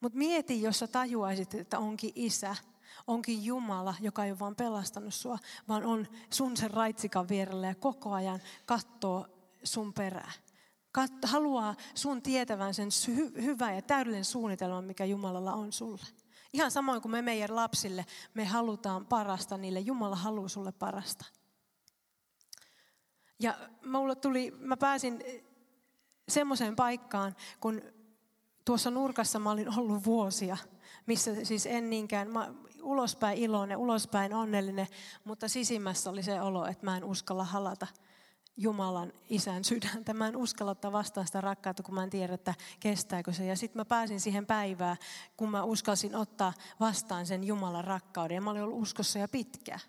[0.00, 2.56] Mutta mieti, jos sä tajuaisit, että onkin isä,
[3.08, 7.74] onkin Jumala, joka ei ole vaan pelastanut sua, vaan on sun sen raitsikan vierellä ja
[7.74, 9.26] koko ajan katsoo
[9.64, 10.32] sun perään.
[10.92, 16.06] Kat, haluaa sun tietävän sen hy, hyvä ja täydellinen suunnitelma, mikä Jumalalla on sulle.
[16.52, 19.80] Ihan samoin kuin me meidän lapsille, me halutaan parasta niille.
[19.80, 21.24] Jumala haluaa sulle parasta.
[23.40, 25.22] Ja mulle tuli, mä pääsin
[26.28, 27.82] semmoiseen paikkaan, kun
[28.68, 30.56] tuossa nurkassa mä olin ollut vuosia,
[31.06, 34.86] missä siis en niinkään, mä, ulospäin iloinen, ulospäin onnellinen,
[35.24, 37.86] mutta sisimmässä oli se olo, että mä en uskalla halata
[38.56, 40.14] Jumalan isän sydäntä.
[40.14, 43.46] Mä en uskalla ottaa vastaan sitä rakkautta, kun mä en tiedä, että kestääkö se.
[43.46, 44.96] Ja sitten mä pääsin siihen päivään,
[45.36, 48.34] kun mä uskalsin ottaa vastaan sen Jumalan rakkauden.
[48.34, 49.80] Ja mä olin ollut uskossa jo pitkään.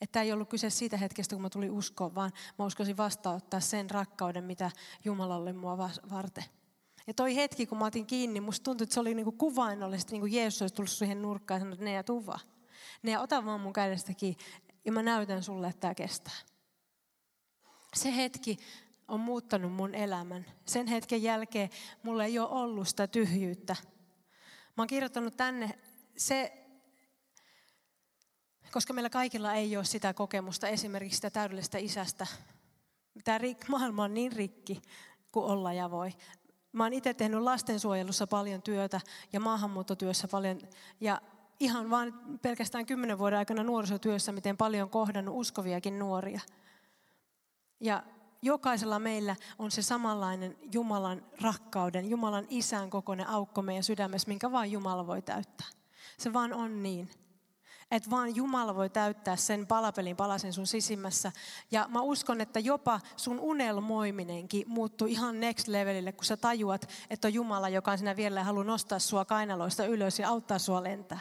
[0.00, 3.90] Että ei ollut kyse siitä hetkestä, kun mä tulin uskoon, vaan mä uskoisin vastaanottaa sen
[3.90, 4.70] rakkauden, mitä
[5.04, 5.78] Jumalalle mua
[6.10, 6.44] varten.
[7.06, 10.20] Ja toi hetki, kun mä otin kiinni, musta tuntui, että se oli niinku kuvainnollisesti, niin
[10.20, 12.38] kuin Jeesus olisi tullut siihen nurkkaan ja sanonut, ja tuva.
[13.02, 14.36] Ne ota vaan mun kädestäkin
[14.84, 16.34] ja mä näytän sulle, että tämä kestää.
[17.94, 18.56] Se hetki
[19.08, 20.46] on muuttanut mun elämän.
[20.66, 21.70] Sen hetken jälkeen
[22.02, 23.76] mulla ei ole ollut sitä tyhjyyttä.
[24.76, 25.78] Mä oon kirjoittanut tänne
[26.16, 26.66] se,
[28.72, 32.26] koska meillä kaikilla ei ole sitä kokemusta, esimerkiksi sitä täydellistä isästä.
[33.24, 33.38] Tämä
[33.68, 34.82] maailma on niin rikki
[35.32, 36.12] kuin olla ja voi.
[36.76, 39.00] Mä oon itse tehnyt lastensuojelussa paljon työtä
[39.32, 40.60] ja maahanmuuttotyössä paljon.
[41.00, 41.20] Ja
[41.60, 46.40] ihan vain pelkästään kymmenen vuoden aikana nuorisotyössä, miten paljon kohdannut uskoviakin nuoria.
[47.80, 48.02] Ja
[48.42, 54.72] jokaisella meillä on se samanlainen Jumalan rakkauden, Jumalan isän kokoinen aukko meidän sydämessä, minkä vain
[54.72, 55.66] Jumala voi täyttää.
[56.18, 57.10] Se vaan on niin.
[57.90, 61.32] Että vaan Jumala voi täyttää sen palapelin palasen sun sisimmässä.
[61.70, 67.28] Ja mä uskon, että jopa sun unelmoiminenkin muuttuu ihan next levelille, kun sä tajuat, että
[67.28, 70.82] on Jumala, joka on sinä vielä ja haluaa nostaa sua kainaloista ylös ja auttaa sua
[70.82, 71.20] lentää.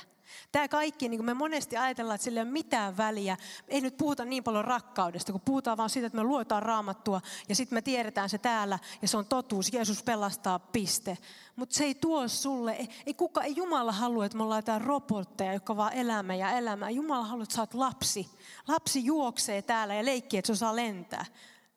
[0.51, 3.37] Tämä kaikki, niin kuin me monesti ajatellaan, että sillä ei ole mitään väliä.
[3.67, 7.55] Ei nyt puhuta niin paljon rakkaudesta, kun puhutaan vaan siitä, että me luetaan raamattua ja
[7.55, 9.73] sitten me tiedetään se täällä ja se on totuus.
[9.73, 11.17] Jeesus pelastaa, piste.
[11.55, 14.81] Mutta se ei tuo sulle, ei, ei, kuka, ei Jumala halua, että me ollaan jotain
[14.81, 16.89] robotteja, jotka vaan elämä ja elämää.
[16.89, 18.29] Jumala haluaa, että sä oot lapsi.
[18.67, 21.25] Lapsi juoksee täällä ja leikkii, että se osaa lentää.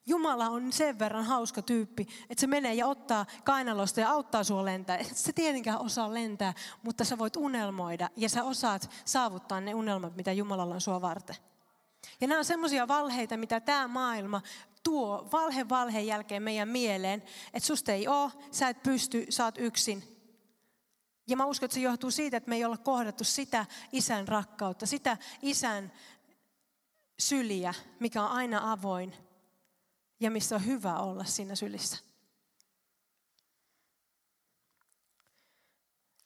[0.08, 4.64] Jumala on sen verran hauska tyyppi, että se menee ja ottaa kainalosta ja auttaa sinua
[4.64, 4.96] lentää.
[4.96, 10.16] Et sä tietenkään osaa lentää, mutta sä voit unelmoida ja sä osaat saavuttaa ne unelmat,
[10.16, 11.36] mitä Jumalalla on sua varten.
[12.20, 14.42] Ja nämä on semmoisia valheita, mitä tämä maailma
[14.82, 17.22] tuo valhe valheen jälkeen meidän mieleen,
[17.54, 20.02] että susta ei ole, sä et pysty, sä oot yksin.
[21.26, 24.86] Ja mä uskon, että se johtuu siitä, että me ei olla kohdattu sitä isän rakkautta,
[24.86, 25.92] sitä isän
[27.18, 29.27] syliä, mikä on aina avoin
[30.20, 31.96] ja missä on hyvä olla siinä sylissä.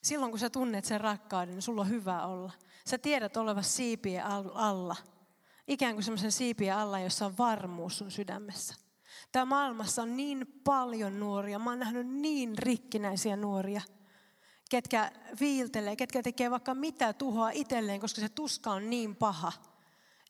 [0.02, 2.52] Silloin kun sä tunnet sen rakkauden, niin sulla on hyvä olla.
[2.86, 4.24] Sä tiedät olevasi siipien
[4.54, 4.96] alla.
[5.68, 8.74] Ikään kuin semmoisen siipien alla, jossa on varmuus sun sydämessä.
[9.32, 11.58] Tämä maailmassa on niin paljon nuoria.
[11.58, 13.82] Mä oon nähnyt niin rikkinäisiä nuoria,
[14.70, 19.52] ketkä viiltelee, ketkä tekee vaikka mitä tuhoa itselleen, koska se tuska on niin paha.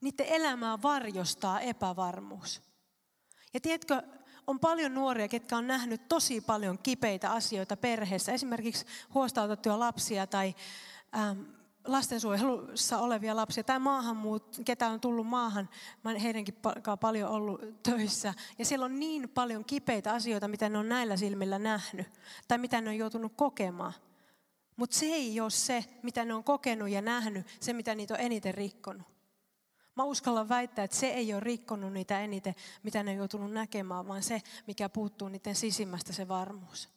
[0.00, 2.71] Niiden elämää varjostaa epävarmuus.
[3.54, 4.02] Ja tiedätkö,
[4.46, 8.32] on paljon nuoria, ketkä on nähnyt tosi paljon kipeitä asioita perheessä.
[8.32, 10.54] Esimerkiksi huostautettuja lapsia tai
[11.16, 11.40] ähm,
[11.84, 15.68] lastensuojelussa olevia lapsia tai maahanmuut, ketä on tullut maahan,
[16.04, 16.54] mä olen heidänkin
[17.00, 18.34] paljon ollut töissä.
[18.58, 22.06] Ja siellä on niin paljon kipeitä asioita, mitä ne on näillä silmillä nähnyt
[22.48, 23.92] tai mitä ne on joutunut kokemaan.
[24.76, 28.20] Mutta se ei ole se, mitä ne on kokenut ja nähnyt, se mitä niitä on
[28.20, 29.06] eniten rikkonut.
[29.94, 34.08] Mä uskallan väittää, että se ei ole rikkonut niitä eniten, mitä ne on joutunut näkemään,
[34.08, 36.88] vaan se, mikä puuttuu niiden sisimmästä, se varmuus.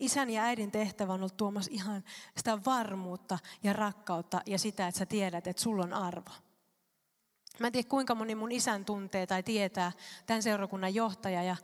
[0.00, 2.04] Isän ja äidin tehtävä on ollut tuomassa ihan
[2.36, 6.30] sitä varmuutta ja rakkautta ja sitä, että sä tiedät, että sulla on arvo.
[7.58, 9.92] Mä en tiedä, kuinka moni mun isän tuntee tai tietää
[10.26, 11.42] tämän seurakunnan johtaja.
[11.42, 11.56] Ja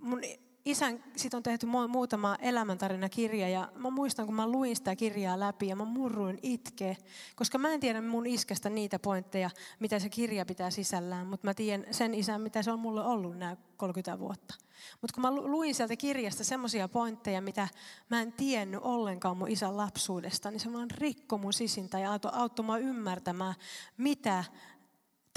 [0.00, 0.20] mun
[0.66, 5.68] isän, siitä on tehty muutama elämäntarinakirja ja mä muistan, kun mä luin sitä kirjaa läpi
[5.68, 6.96] ja mä murruin itkeä,
[7.36, 9.50] koska mä en tiedä mun iskästä niitä pointteja,
[9.80, 13.38] mitä se kirja pitää sisällään, mutta mä tiedän sen isän, mitä se on mulle ollut
[13.38, 14.54] nämä 30 vuotta.
[15.00, 17.68] Mutta kun mä luin sieltä kirjasta semmoisia pointteja, mitä
[18.10, 22.64] mä en tiennyt ollenkaan mun isän lapsuudesta, niin se vaan rikko mun sisintä ja auttoi
[22.64, 23.54] mua ymmärtämään,
[23.96, 24.44] mitä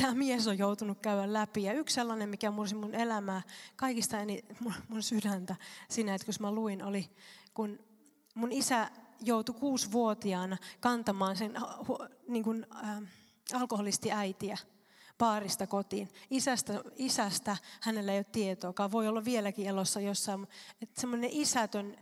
[0.01, 1.63] tämä mies on joutunut käydä läpi.
[1.63, 3.41] Ja yksi sellainen, mikä mursi mun elämää
[3.75, 5.55] kaikista eni, mun, mun sydäntä
[5.89, 7.09] siinä, että kun mä luin, oli
[7.53, 7.79] kun
[8.35, 11.53] mun isä joutui kuusivuotiaana kantamaan sen
[12.27, 13.01] niin kuin, äh,
[13.53, 14.57] alkoholistiäitiä
[15.17, 16.09] paarista kotiin.
[16.29, 20.47] Isästä, isästä hänellä ei ole tietoakaan, voi olla vieläkin elossa jossain.
[20.81, 21.97] Että semmoinen isätön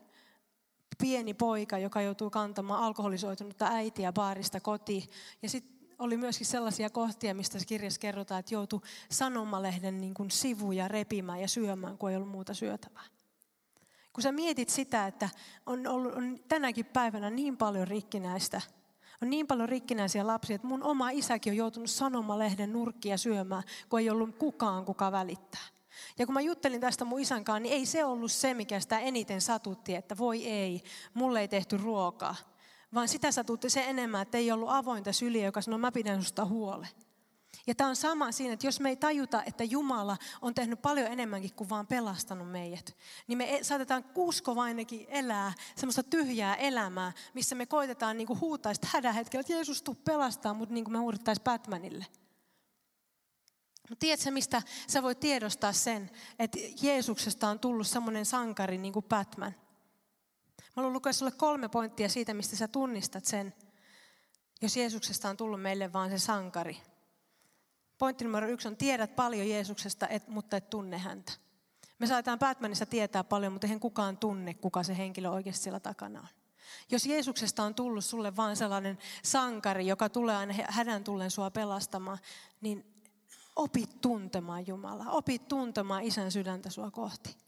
[0.98, 5.04] pieni poika, joka joutuu kantamaan alkoholisoitunutta äitiä baarista kotiin.
[5.42, 8.82] Ja sitten oli myöskin sellaisia kohtia, mistä kirjassa kerrotaan, että joutui
[9.12, 13.04] sanomalehden niin kuin sivuja repimään ja syömään, kun ei ollut muuta syötävää.
[14.14, 15.30] Kun sä mietit sitä, että
[15.66, 18.62] on ollut on tänäkin päivänä niin paljon rikkinäistä,
[19.22, 24.00] on niin paljon rikkinäisiä lapsia, että mun oma isäkin on joutunut sanomalehden nurkkia syömään, kun
[24.00, 25.62] ei ollut kukaan, kuka välittää.
[26.20, 29.00] Ja kun mä juttelin tästä mun isän kanssa, niin ei se ollut se, mikä sitä
[29.00, 30.84] eniten satutti, että voi ei,
[31.14, 32.36] mulle ei tehty ruokaa.
[32.94, 36.46] Vaan sitä satutti se enemmän, että ei ollut avointa syliä, joka sanoi, mä pidän susta
[36.46, 36.88] huole.
[37.68, 41.08] Ja tämä on sama siinä, että jos me ei tajuta, että Jumala on tehnyt paljon
[41.08, 42.98] enemmänkin kuin vaan pelastanut meidät,
[43.28, 48.74] niin me e- saatetaan kuskovainenkin elää semmoista tyhjää elämää, missä me koitetaan niin kuin huutaa
[48.74, 52.06] sitä hädän hetkellä, että Jeesus tuu pelastaa, mutta niin kuin me huudettaisiin Batmanille.
[53.90, 59.06] Mutta tiedätkö, mistä sä voit tiedostaa sen, että Jeesuksesta on tullut semmoinen sankari niin kuin
[59.06, 59.56] Batman?
[60.78, 63.54] Haluan lukea sulle kolme pointtia siitä, mistä sä tunnistat sen,
[64.62, 66.78] jos Jeesuksesta on tullut meille vaan se sankari.
[67.98, 71.32] Pointti numero yksi on, tiedät paljon Jeesuksesta, et, mutta et tunne häntä.
[72.00, 76.20] Me saadaan Batmanissa tietää paljon, mutta eihän kukaan tunne, kuka se henkilö oikeasti siellä takana
[76.20, 76.28] on.
[76.90, 82.18] Jos Jeesuksesta on tullut sulle vain sellainen sankari, joka tulee aina hädän tullen sua pelastamaan,
[82.62, 83.04] niin
[83.56, 85.12] opit tuntemaan Jumalaa.
[85.12, 87.47] Opit tuntemaan isän sydäntä sua kohti.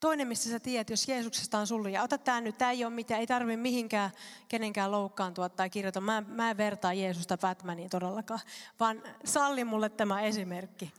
[0.00, 2.94] Toinen, missä sä tiedät, jos Jeesuksesta on sulle, ja ota tämä nyt, tämä ei ole
[2.94, 4.10] mitään, ei tarvitse mihinkään
[4.48, 6.00] kenenkään loukkaantua tai kirjoita.
[6.00, 8.40] Mä, mä en vertaa Jeesusta Batmaniin todellakaan,
[8.80, 10.92] vaan salli mulle tämä esimerkki.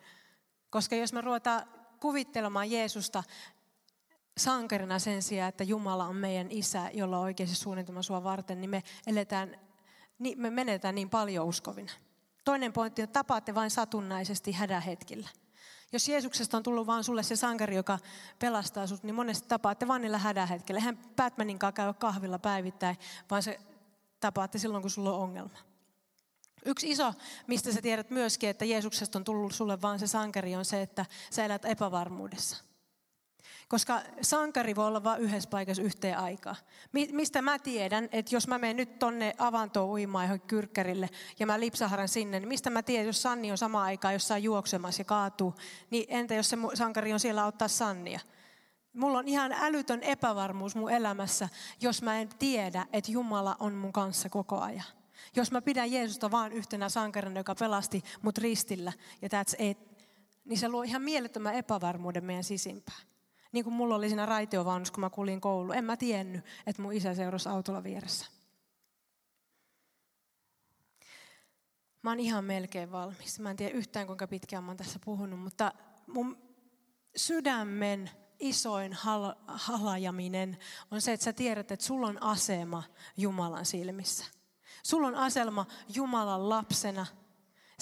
[0.70, 1.64] Koska jos me ruvetaan
[2.00, 3.24] kuvittelemaan Jeesusta
[4.38, 8.70] sankarina sen sijaan, että Jumala on meidän isä, jolla on oikeasti suunnitelma sua varten, niin
[8.70, 9.60] me eletään,
[10.20, 11.92] niin me menetään niin paljon uskovina.
[12.46, 15.30] Toinen pointti on, että tapaatte vain satunnaisesti hädähetkillä.
[15.94, 18.00] Jos Jeesuksesta on tullut vaan sulle se sankari, joka
[18.40, 20.80] pelastaa sut, niin monesti tapaatte vain niillä hädähetkellä.
[20.80, 22.98] Eihän Batmanin käy kahvilla päivittäin,
[23.32, 23.60] vaan se
[24.20, 25.58] tapaatte silloin, kun sulla on ongelma.
[26.66, 27.14] Yksi iso,
[27.48, 31.06] mistä sä tiedät myöskin, että Jeesuksesta on tullut sulle vaan se sankari, on se, että
[31.32, 32.71] sä elät epävarmuudessa.
[33.72, 36.56] Koska sankari voi olla vain yhdessä paikassa yhteen aikaan.
[37.12, 41.60] Mistä mä tiedän, että jos mä menen nyt tonne avantoon uimaan johon kyrkkärille ja mä
[41.60, 45.56] lipsaharan sinne, niin mistä mä tiedän, jos Sanni on sama aikaa jossain juoksemassa ja kaatuu,
[45.90, 48.20] niin entä jos se sankari on siellä ottaa Sannia?
[48.94, 51.50] Mulla on ihan älytön epävarmuus mun elämässä,
[51.82, 54.86] jos mä en tiedä, että Jumala on mun kanssa koko ajan.
[55.36, 59.78] Jos mä pidän Jeesusta vaan yhtenä sankarina, joka pelasti mut ristillä ja that's it,
[60.46, 63.11] niin se luo ihan mielettömän epävarmuuden meidän sisimpään.
[63.52, 65.76] Niin kuin mulla oli siinä raitiovaunussa, kun mä kulin kouluun.
[65.76, 68.26] En mä tiennyt, että mun isä seurasi autolla vieressä.
[72.02, 73.40] Mä oon ihan melkein valmis.
[73.40, 75.74] Mä en tiedä yhtään kuinka pitkään mä oon tässä puhunut, mutta
[76.08, 76.38] mun
[77.16, 78.10] sydämen
[78.40, 80.58] isoin hal- halajaminen
[80.92, 82.84] on se, että sä tiedät, että sulla on asema
[83.18, 84.26] Jumalan silmissä.
[84.84, 87.06] Sulla on asema Jumalan lapsena–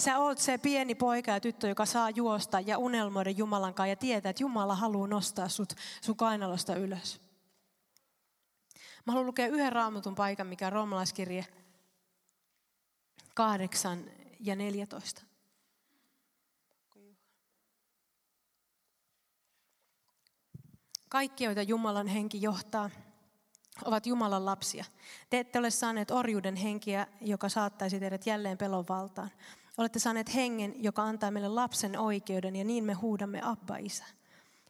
[0.00, 3.96] Sä oot se pieni poika ja tyttö, joka saa juosta ja unelmoida Jumalan kanssa ja
[3.96, 7.20] tietää, että Jumala haluaa nostaa sut sun kainalosta ylös.
[9.06, 11.46] Mä haluan lukea yhden raamatun paikan, mikä on roomalaiskirje
[13.34, 14.04] 8
[14.40, 15.22] ja 14.
[21.08, 22.90] Kaikki, joita Jumalan henki johtaa,
[23.84, 24.84] ovat Jumalan lapsia.
[25.30, 29.30] Te ette ole saaneet orjuuden henkiä, joka saattaisi teidät jälleen pelon valtaan,
[29.80, 34.04] Olette saaneet hengen, joka antaa meille lapsen oikeuden ja niin me huudamme Abba Isä.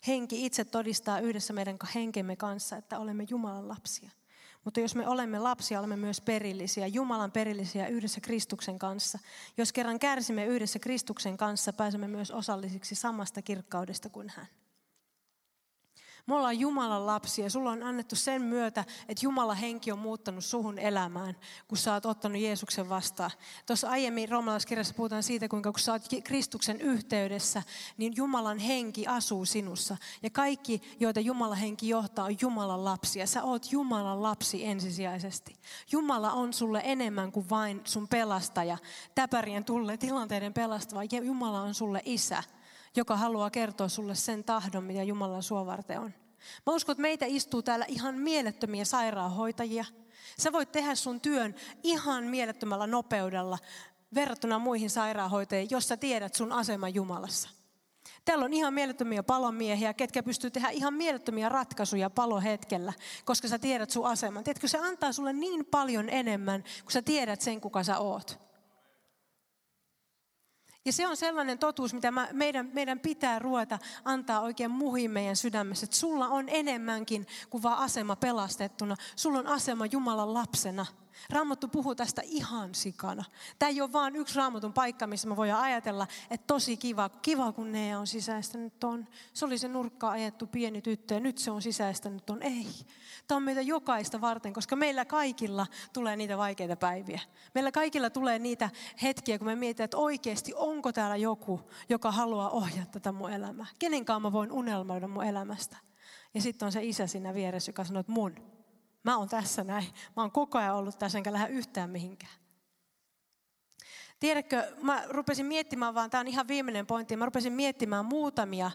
[0.06, 4.10] Henki itse todistaa yhdessä meidän henkemme kanssa, että olemme Jumalan lapsia.
[4.64, 9.18] Mutta jos me olemme lapsia, olemme myös perillisiä, Jumalan perillisiä yhdessä Kristuksen kanssa.
[9.56, 14.46] Jos kerran kärsimme yhdessä Kristuksen kanssa, pääsemme myös osallisiksi samasta kirkkaudesta kuin hän.
[16.26, 17.50] Me ollaan Jumalan lapsia.
[17.50, 21.36] Sulla on annettu sen myötä, että Jumalan henki on muuttanut suhun elämään,
[21.68, 23.30] kun sä oot ottanut Jeesuksen vastaan.
[23.66, 27.62] Tuossa aiemmin roomalaiskirjassa puhutaan siitä, kuinka kun sä oot Kristuksen yhteydessä,
[27.96, 29.96] niin Jumalan henki asuu sinussa.
[30.22, 33.26] Ja kaikki, joita Jumalan henki johtaa, on Jumalan lapsia.
[33.26, 35.56] Sä oot Jumalan lapsi ensisijaisesti.
[35.92, 38.78] Jumala on sulle enemmän kuin vain sun pelastaja,
[39.14, 41.04] täpärien tulle tilanteiden pelastava.
[41.04, 42.42] Jumala on sulle isä
[42.96, 46.14] joka haluaa kertoa sulle sen tahdon, mitä Jumala sua varten on.
[46.66, 49.84] Mä uskon, että meitä istuu täällä ihan mielettömiä sairaanhoitajia.
[50.38, 53.58] Sä voit tehdä sun työn ihan mielettömällä nopeudella
[54.14, 57.48] verrattuna muihin sairaanhoitajiin, jos sä tiedät sun aseman Jumalassa.
[58.24, 62.92] Täällä on ihan mielettömiä palomiehiä, ketkä pystyy tehdä ihan mielettömiä ratkaisuja palohetkellä,
[63.24, 64.44] koska sä tiedät sun aseman.
[64.44, 68.49] Tiedätkö, se antaa sulle niin paljon enemmän, kun sä tiedät sen, kuka sä oot.
[70.84, 75.36] Ja se on sellainen totuus, mitä mä, meidän, meidän pitää ruveta antaa oikein muhiin meidän
[75.36, 75.84] sydämessä.
[75.84, 78.96] Että sulla on enemmänkin kuin vaan asema pelastettuna.
[79.16, 80.86] Sulla on asema Jumalan lapsena.
[81.30, 83.24] Raamattu puhuu tästä ihan sikana.
[83.58, 87.52] Tämä ei ole vain yksi raamatun paikka, missä me voidaan ajatella, että tosi kiva, kiva
[87.52, 89.06] kun ne on sisäistänyt ton.
[89.32, 92.42] Se oli se nurkka ajettu pieni tyttö ja nyt se on sisäistänyt ton.
[92.42, 92.66] Ei.
[93.26, 97.20] Tämä on meitä jokaista varten, koska meillä kaikilla tulee niitä vaikeita päiviä.
[97.54, 98.70] Meillä kaikilla tulee niitä
[99.02, 103.66] hetkiä, kun me mietitään, että oikeasti onko täällä joku, joka haluaa ohjata tätä mun elämää.
[103.78, 105.76] Kenenkaan mä voin unelmoida mun elämästä.
[106.34, 108.49] Ja sitten on se isä siinä vieressä, joka sanoo, että mun.
[109.02, 109.86] Mä oon tässä näin.
[110.16, 112.32] Mä oon koko ajan ollut tässä, enkä lähde yhtään mihinkään.
[114.20, 118.70] Tiedätkö, mä rupesin miettimään, vaan tämä on ihan viimeinen pointti, mä rupesin miettimään muutamia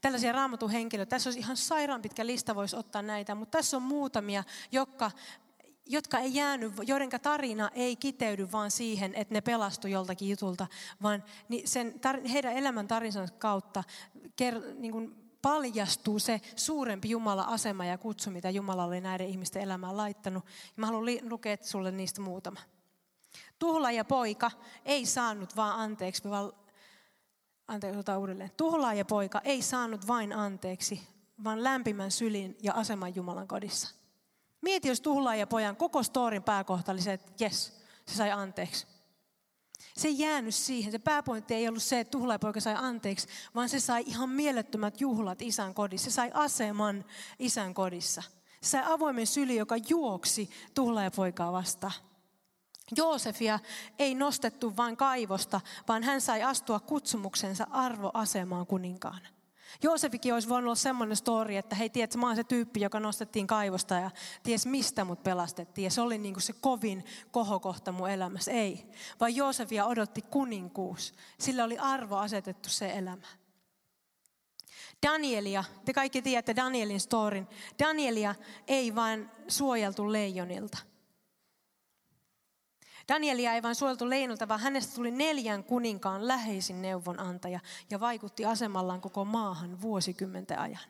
[0.00, 1.10] tällaisia raamatun henkilöitä.
[1.10, 5.10] Tässä olisi ihan sairaan pitkä lista, voisi ottaa näitä, mutta tässä on muutamia, jotka,
[5.86, 10.66] jotka ei jäänyt, joiden tarina ei kiteydy vaan siihen, että ne pelastu joltakin jutulta,
[11.02, 11.24] vaan
[11.64, 12.00] sen,
[12.32, 13.84] heidän elämän tarinansa kautta
[14.36, 19.96] ker, niin kuin paljastuu se suurempi Jumala-asema ja kutsu, mitä Jumala oli näiden ihmisten elämään
[19.96, 20.44] laittanut.
[20.76, 22.60] Mä haluan lukea sulle niistä muutama.
[23.90, 24.50] ja poika
[24.84, 26.52] ei saanut vaan anteeksi, vaan
[27.68, 28.50] anteeksi, ota uudelleen.
[28.94, 31.02] ja poika ei saanut vain anteeksi,
[31.44, 33.94] vaan lämpimän sylin ja aseman Jumalan kodissa.
[34.60, 35.00] Mieti, jos
[35.36, 38.99] ja pojan koko storin pääkohta oli se, että jes, se sai anteeksi.
[40.00, 40.92] Se ei jäänyt siihen.
[40.92, 45.42] Se pääpointti ei ollut se, että tuhlaajapoika sai anteeksi, vaan se sai ihan mielettömät juhlat
[45.42, 46.10] isän kodissa.
[46.10, 47.04] Se sai aseman
[47.38, 48.22] isän kodissa.
[48.62, 51.92] Se sai avoimen syli, joka juoksi tuhlaajapoikaa vastaan.
[52.96, 53.58] Joosefia
[53.98, 59.28] ei nostettu vain kaivosta, vaan hän sai astua kutsumuksensa arvoasemaan kuninkaana.
[59.82, 63.46] Joosefikin olisi voinut olla semmoinen story, että hei, tiedätkö, mä oon se tyyppi, joka nostettiin
[63.46, 64.10] kaivosta ja
[64.42, 65.84] ties mistä mut pelastettiin.
[65.84, 68.50] Ja se oli niin kuin se kovin kohokohta mun elämässä.
[68.50, 68.86] Ei,
[69.20, 71.14] vaan Joosefia odotti kuninkuus.
[71.38, 73.26] Sillä oli arvo asetettu se elämä.
[75.06, 77.46] Danielia, te kaikki tiedätte Danielin storin.
[77.78, 78.34] Danielia
[78.68, 80.78] ei vain suojeltu leijonilta.
[83.10, 89.00] Danielia ei vain suojeltu leinulta, vaan hänestä tuli neljän kuninkaan läheisin neuvonantaja ja vaikutti asemallaan
[89.00, 90.82] koko maahan vuosikymmenten ajan.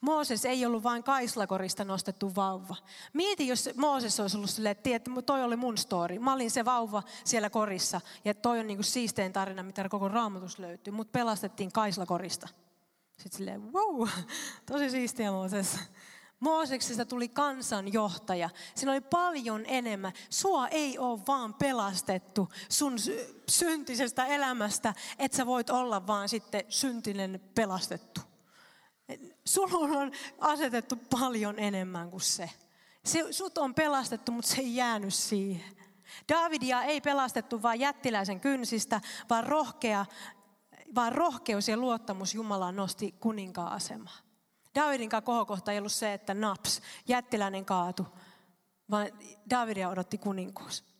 [0.00, 2.76] Mooses ei ollut vain kaislakorista nostettu vauva.
[3.12, 6.18] Mieti, jos Mooses olisi ollut silleen, että toi oli mun story.
[6.18, 10.58] Mä olin se vauva siellä korissa ja toi on niinku siistein tarina, mitä koko raamatus
[10.58, 10.92] löytyy.
[10.92, 12.48] Mut pelastettiin kaislakorista.
[13.16, 14.08] Sitten silleen, wow,
[14.72, 15.78] tosi siistiä Mooses.
[16.40, 18.50] Mooseksesta tuli kansanjohtaja.
[18.74, 20.12] Siinä oli paljon enemmän.
[20.30, 22.96] Sua ei ole vaan pelastettu sun
[23.48, 28.20] syntisestä elämästä, että sä voit olla vaan sitten syntinen pelastettu.
[29.44, 32.50] Sulla on asetettu paljon enemmän kuin se.
[33.04, 35.76] se sut on pelastettu, mutta se ei jäänyt siihen.
[36.28, 40.06] Davidia ei pelastettu vain jättiläisen kynsistä, vaan, rohkea,
[40.94, 44.18] vaan rohkeus ja luottamus Jumalaan nosti kuninkaan asemaa.
[44.74, 48.06] Davidin kohokohta ei ollut se, että naps, jättiläinen kaatu,
[48.90, 49.08] vaan
[49.50, 50.93] Davidia odotti kuninkuus.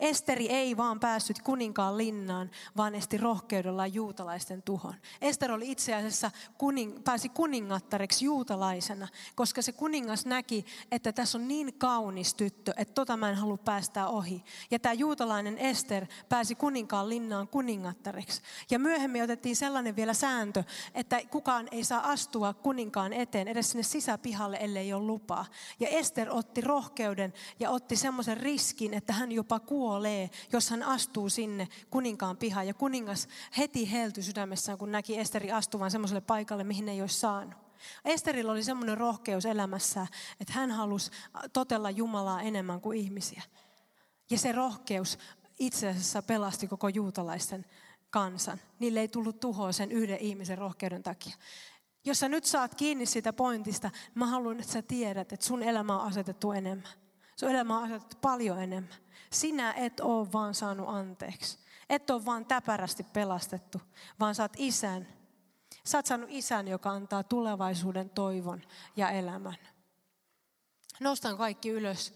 [0.00, 4.94] Esteri ei vaan päässyt kuninkaan linnaan, vaan esti rohkeudella juutalaisten tuhon.
[5.20, 11.48] Ester oli itse asiassa kuning, pääsi kuningattareksi juutalaisena, koska se kuningas näki, että tässä on
[11.48, 14.44] niin kaunis tyttö, että tota mä en halua päästää ohi.
[14.70, 18.42] Ja tämä juutalainen Ester pääsi kuninkaan linnaan kuningattareksi.
[18.70, 20.64] Ja myöhemmin otettiin sellainen vielä sääntö,
[20.94, 25.46] että kukaan ei saa astua kuninkaan eteen edes sinne sisäpihalle, ellei ole lupaa.
[25.80, 31.28] Ja Ester otti rohkeuden ja otti semmoisen riskin, että hän jopa kuolee, jos hän astuu
[31.28, 32.66] sinne kuninkaan pihaan.
[32.66, 37.54] Ja kuningas heti heltyi sydämessään, kun näki Esteri astuvan semmoiselle paikalle, mihin ei olisi saanut.
[38.04, 40.06] Esterillä oli semmoinen rohkeus elämässä,
[40.40, 41.10] että hän halusi
[41.52, 43.42] totella Jumalaa enemmän kuin ihmisiä.
[44.30, 45.18] Ja se rohkeus
[45.58, 47.64] itse asiassa pelasti koko juutalaisten
[48.10, 48.60] kansan.
[48.78, 51.36] Niille ei tullut tuhoa sen yhden ihmisen rohkeuden takia.
[52.04, 56.00] Jos sä nyt saat kiinni siitä pointista, mä haluan, että sä tiedät, että sun elämä
[56.00, 56.92] on asetettu enemmän.
[57.36, 58.94] Sun elämä on asetettu paljon enemmän.
[59.32, 61.58] Sinä et ole vaan saanut anteeksi.
[61.90, 63.80] Et ole vaan täpärästi pelastettu,
[64.20, 65.08] vaan saat isän.
[65.84, 68.62] Sä oot saanut isän, joka antaa tulevaisuuden toivon
[68.96, 69.56] ja elämän.
[71.00, 72.14] Nostan kaikki ylös.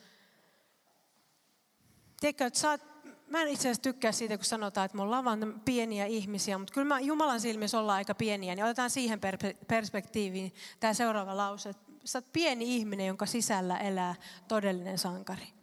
[2.21, 2.81] Tiedätkö, että sä oot,
[3.29, 6.75] mä en itse asiassa tykkää siitä, kun sanotaan, että me ollaan vain pieniä ihmisiä, mutta
[6.75, 9.21] kyllä mä Jumalan silmissä ollaan aika pieniä, niin otetaan siihen
[9.69, 11.75] perspektiiviin tämä seuraava lause.
[12.05, 14.15] Sä oot pieni ihminen, jonka sisällä elää
[14.49, 15.56] todellinen sankari.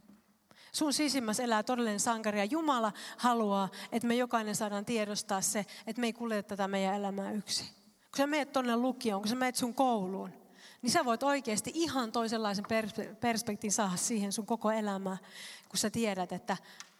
[0.73, 5.99] Sun sisimmässä elää todellinen sankari ja Jumala haluaa, että me jokainen saadaan tiedostaa se, että
[5.99, 7.67] me ei kuljeta tätä meidän elämää yksin.
[8.11, 10.33] Kun sä meet tonne lukioon, kun sä meet sun kouluun,
[10.81, 12.65] niin sä voit oikeasti ihan toisenlaisen
[13.19, 15.17] perspektiin saada siihen sun koko elämään,
[15.69, 16.57] kun sä tiedät, että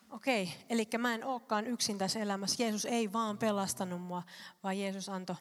[0.10, 2.64] okei, eli mä en olekaan yksin tässä elämässä.
[2.64, 4.24] Jeesus ei vaan pelastanut mua,
[4.64, 5.36] vaan Jeesus antoi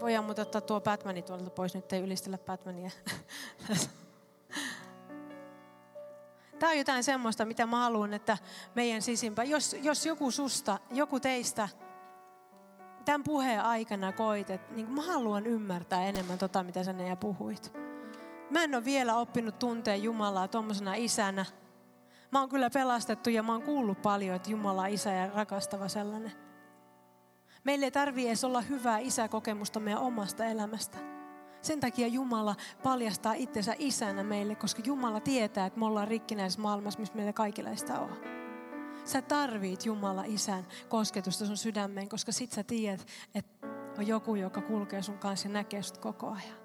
[0.00, 2.90] voidaan mutta ottaa tuo Batmani tuolta pois, nyt ei ylistellä Batmania.
[6.60, 8.38] Tämä on jotain semmoista, mitä mä haluan, että
[8.74, 11.68] meidän sisimpä, jos, jos joku susta, joku teistä
[13.04, 17.72] tämän puheen aikana koit, että niin mä haluan ymmärtää enemmän tota, mitä sä ja puhuit.
[18.50, 21.44] Mä en ole vielä oppinut tuntea Jumalaa tuommoisena isänä.
[22.30, 25.88] Mä oon kyllä pelastettu ja mä oon kuullut paljon, että Jumala on isä ja rakastava
[25.88, 26.32] sellainen.
[27.64, 31.19] Meille ei tarvii edes olla hyvää isäkokemusta meidän omasta elämästä.
[31.62, 37.00] Sen takia Jumala paljastaa itsensä isänä meille, koska Jumala tietää, että me ollaan rikkinäisessä maailmassa,
[37.00, 38.16] missä meillä kaikilla sitä on.
[39.04, 43.66] Sä tarvit Jumala isän kosketusta sun sydämeen, koska sit sä tiedät, että
[43.98, 46.60] on joku, joka kulkee sun kanssa ja näkee sut koko ajan.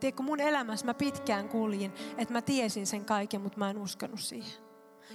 [0.00, 4.20] Tiedätkö, mun elämässä mä pitkään kuljin, että mä tiesin sen kaiken, mutta mä en uskonut
[4.20, 4.64] siihen.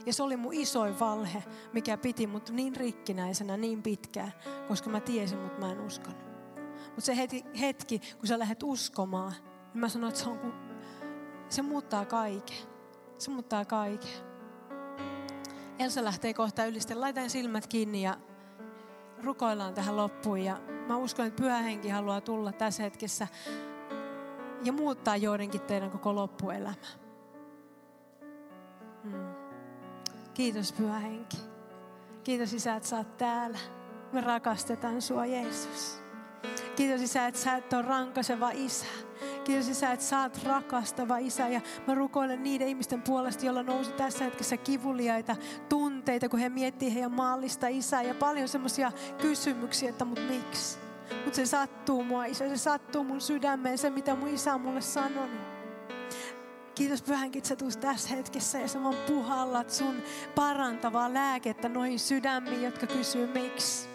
[0.05, 4.33] Ja se oli mun isoin valhe, mikä piti mut niin rikkinäisenä niin pitkään,
[4.67, 6.28] koska mä tiesin, mutta mä en uskonut.
[6.99, 9.33] Mutta se hetki, hetki, kun sä lähdet uskomaan,
[9.73, 10.53] niin mä sanoin, että se, on,
[11.49, 12.57] se muuttaa kaiken.
[13.17, 14.09] Se muuttaa kaiken.
[15.79, 17.01] Elsa lähtee kohta ylisten.
[17.01, 18.17] Laitan silmät kiinni ja
[19.23, 20.39] rukoillaan tähän loppuun.
[20.39, 23.27] Ja mä uskon, että pyhä henki haluaa tulla tässä hetkessä
[24.63, 26.73] ja muuttaa joidenkin teidän koko loppuelämä.
[29.03, 29.27] Hmm.
[30.33, 31.37] Kiitos Pyhä Henki.
[32.23, 33.59] Kiitos Isä, että sä oot täällä.
[34.11, 36.08] Me rakastetaan sua Jeesus.
[36.79, 38.85] Kiitos Isä, että sä et ole rankaseva Isä.
[39.43, 41.47] Kiitos Isä, että sä oot rakastava Isä.
[41.47, 45.35] Ja mä rukoilen niiden ihmisten puolesta, joilla nousi tässä hetkessä kivuliaita
[45.69, 48.01] tunteita, kun he miettii heidän maallista Isää.
[48.01, 50.77] Ja paljon semmoisia kysymyksiä, että mut miksi?
[51.23, 52.49] Mutta se sattuu mua, Isä.
[52.49, 55.41] Se sattuu mun sydämeen, se mitä mun Isä on mulle sanonut.
[56.75, 59.95] Kiitos Pyhänkin, että sä tässä hetkessä ja sä vaan puhallat sun
[60.35, 63.88] parantavaa lääkettä noihin sydämiin, jotka kysyy miksi.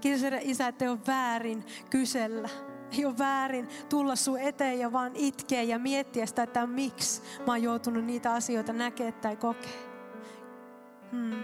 [0.00, 2.48] Kiitos Herra Isä, että ei ole väärin kysellä.
[2.98, 7.52] Ei ole väärin tulla sun eteen ja vaan itkeä ja miettiä sitä, että miksi mä
[7.52, 9.70] oon joutunut niitä asioita näkemään tai kokea.
[11.10, 11.42] Hmm.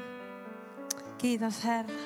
[1.18, 1.96] Kiitos Herra.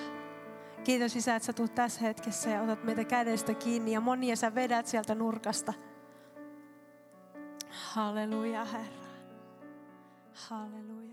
[0.85, 4.55] Kiitos Isä, että sä tulet tässä hetkessä ja otat meitä kädestä kiinni ja monia sä
[4.55, 5.73] vedät sieltä nurkasta.
[7.71, 9.11] Halleluja Herra.
[10.35, 11.10] Halleluja.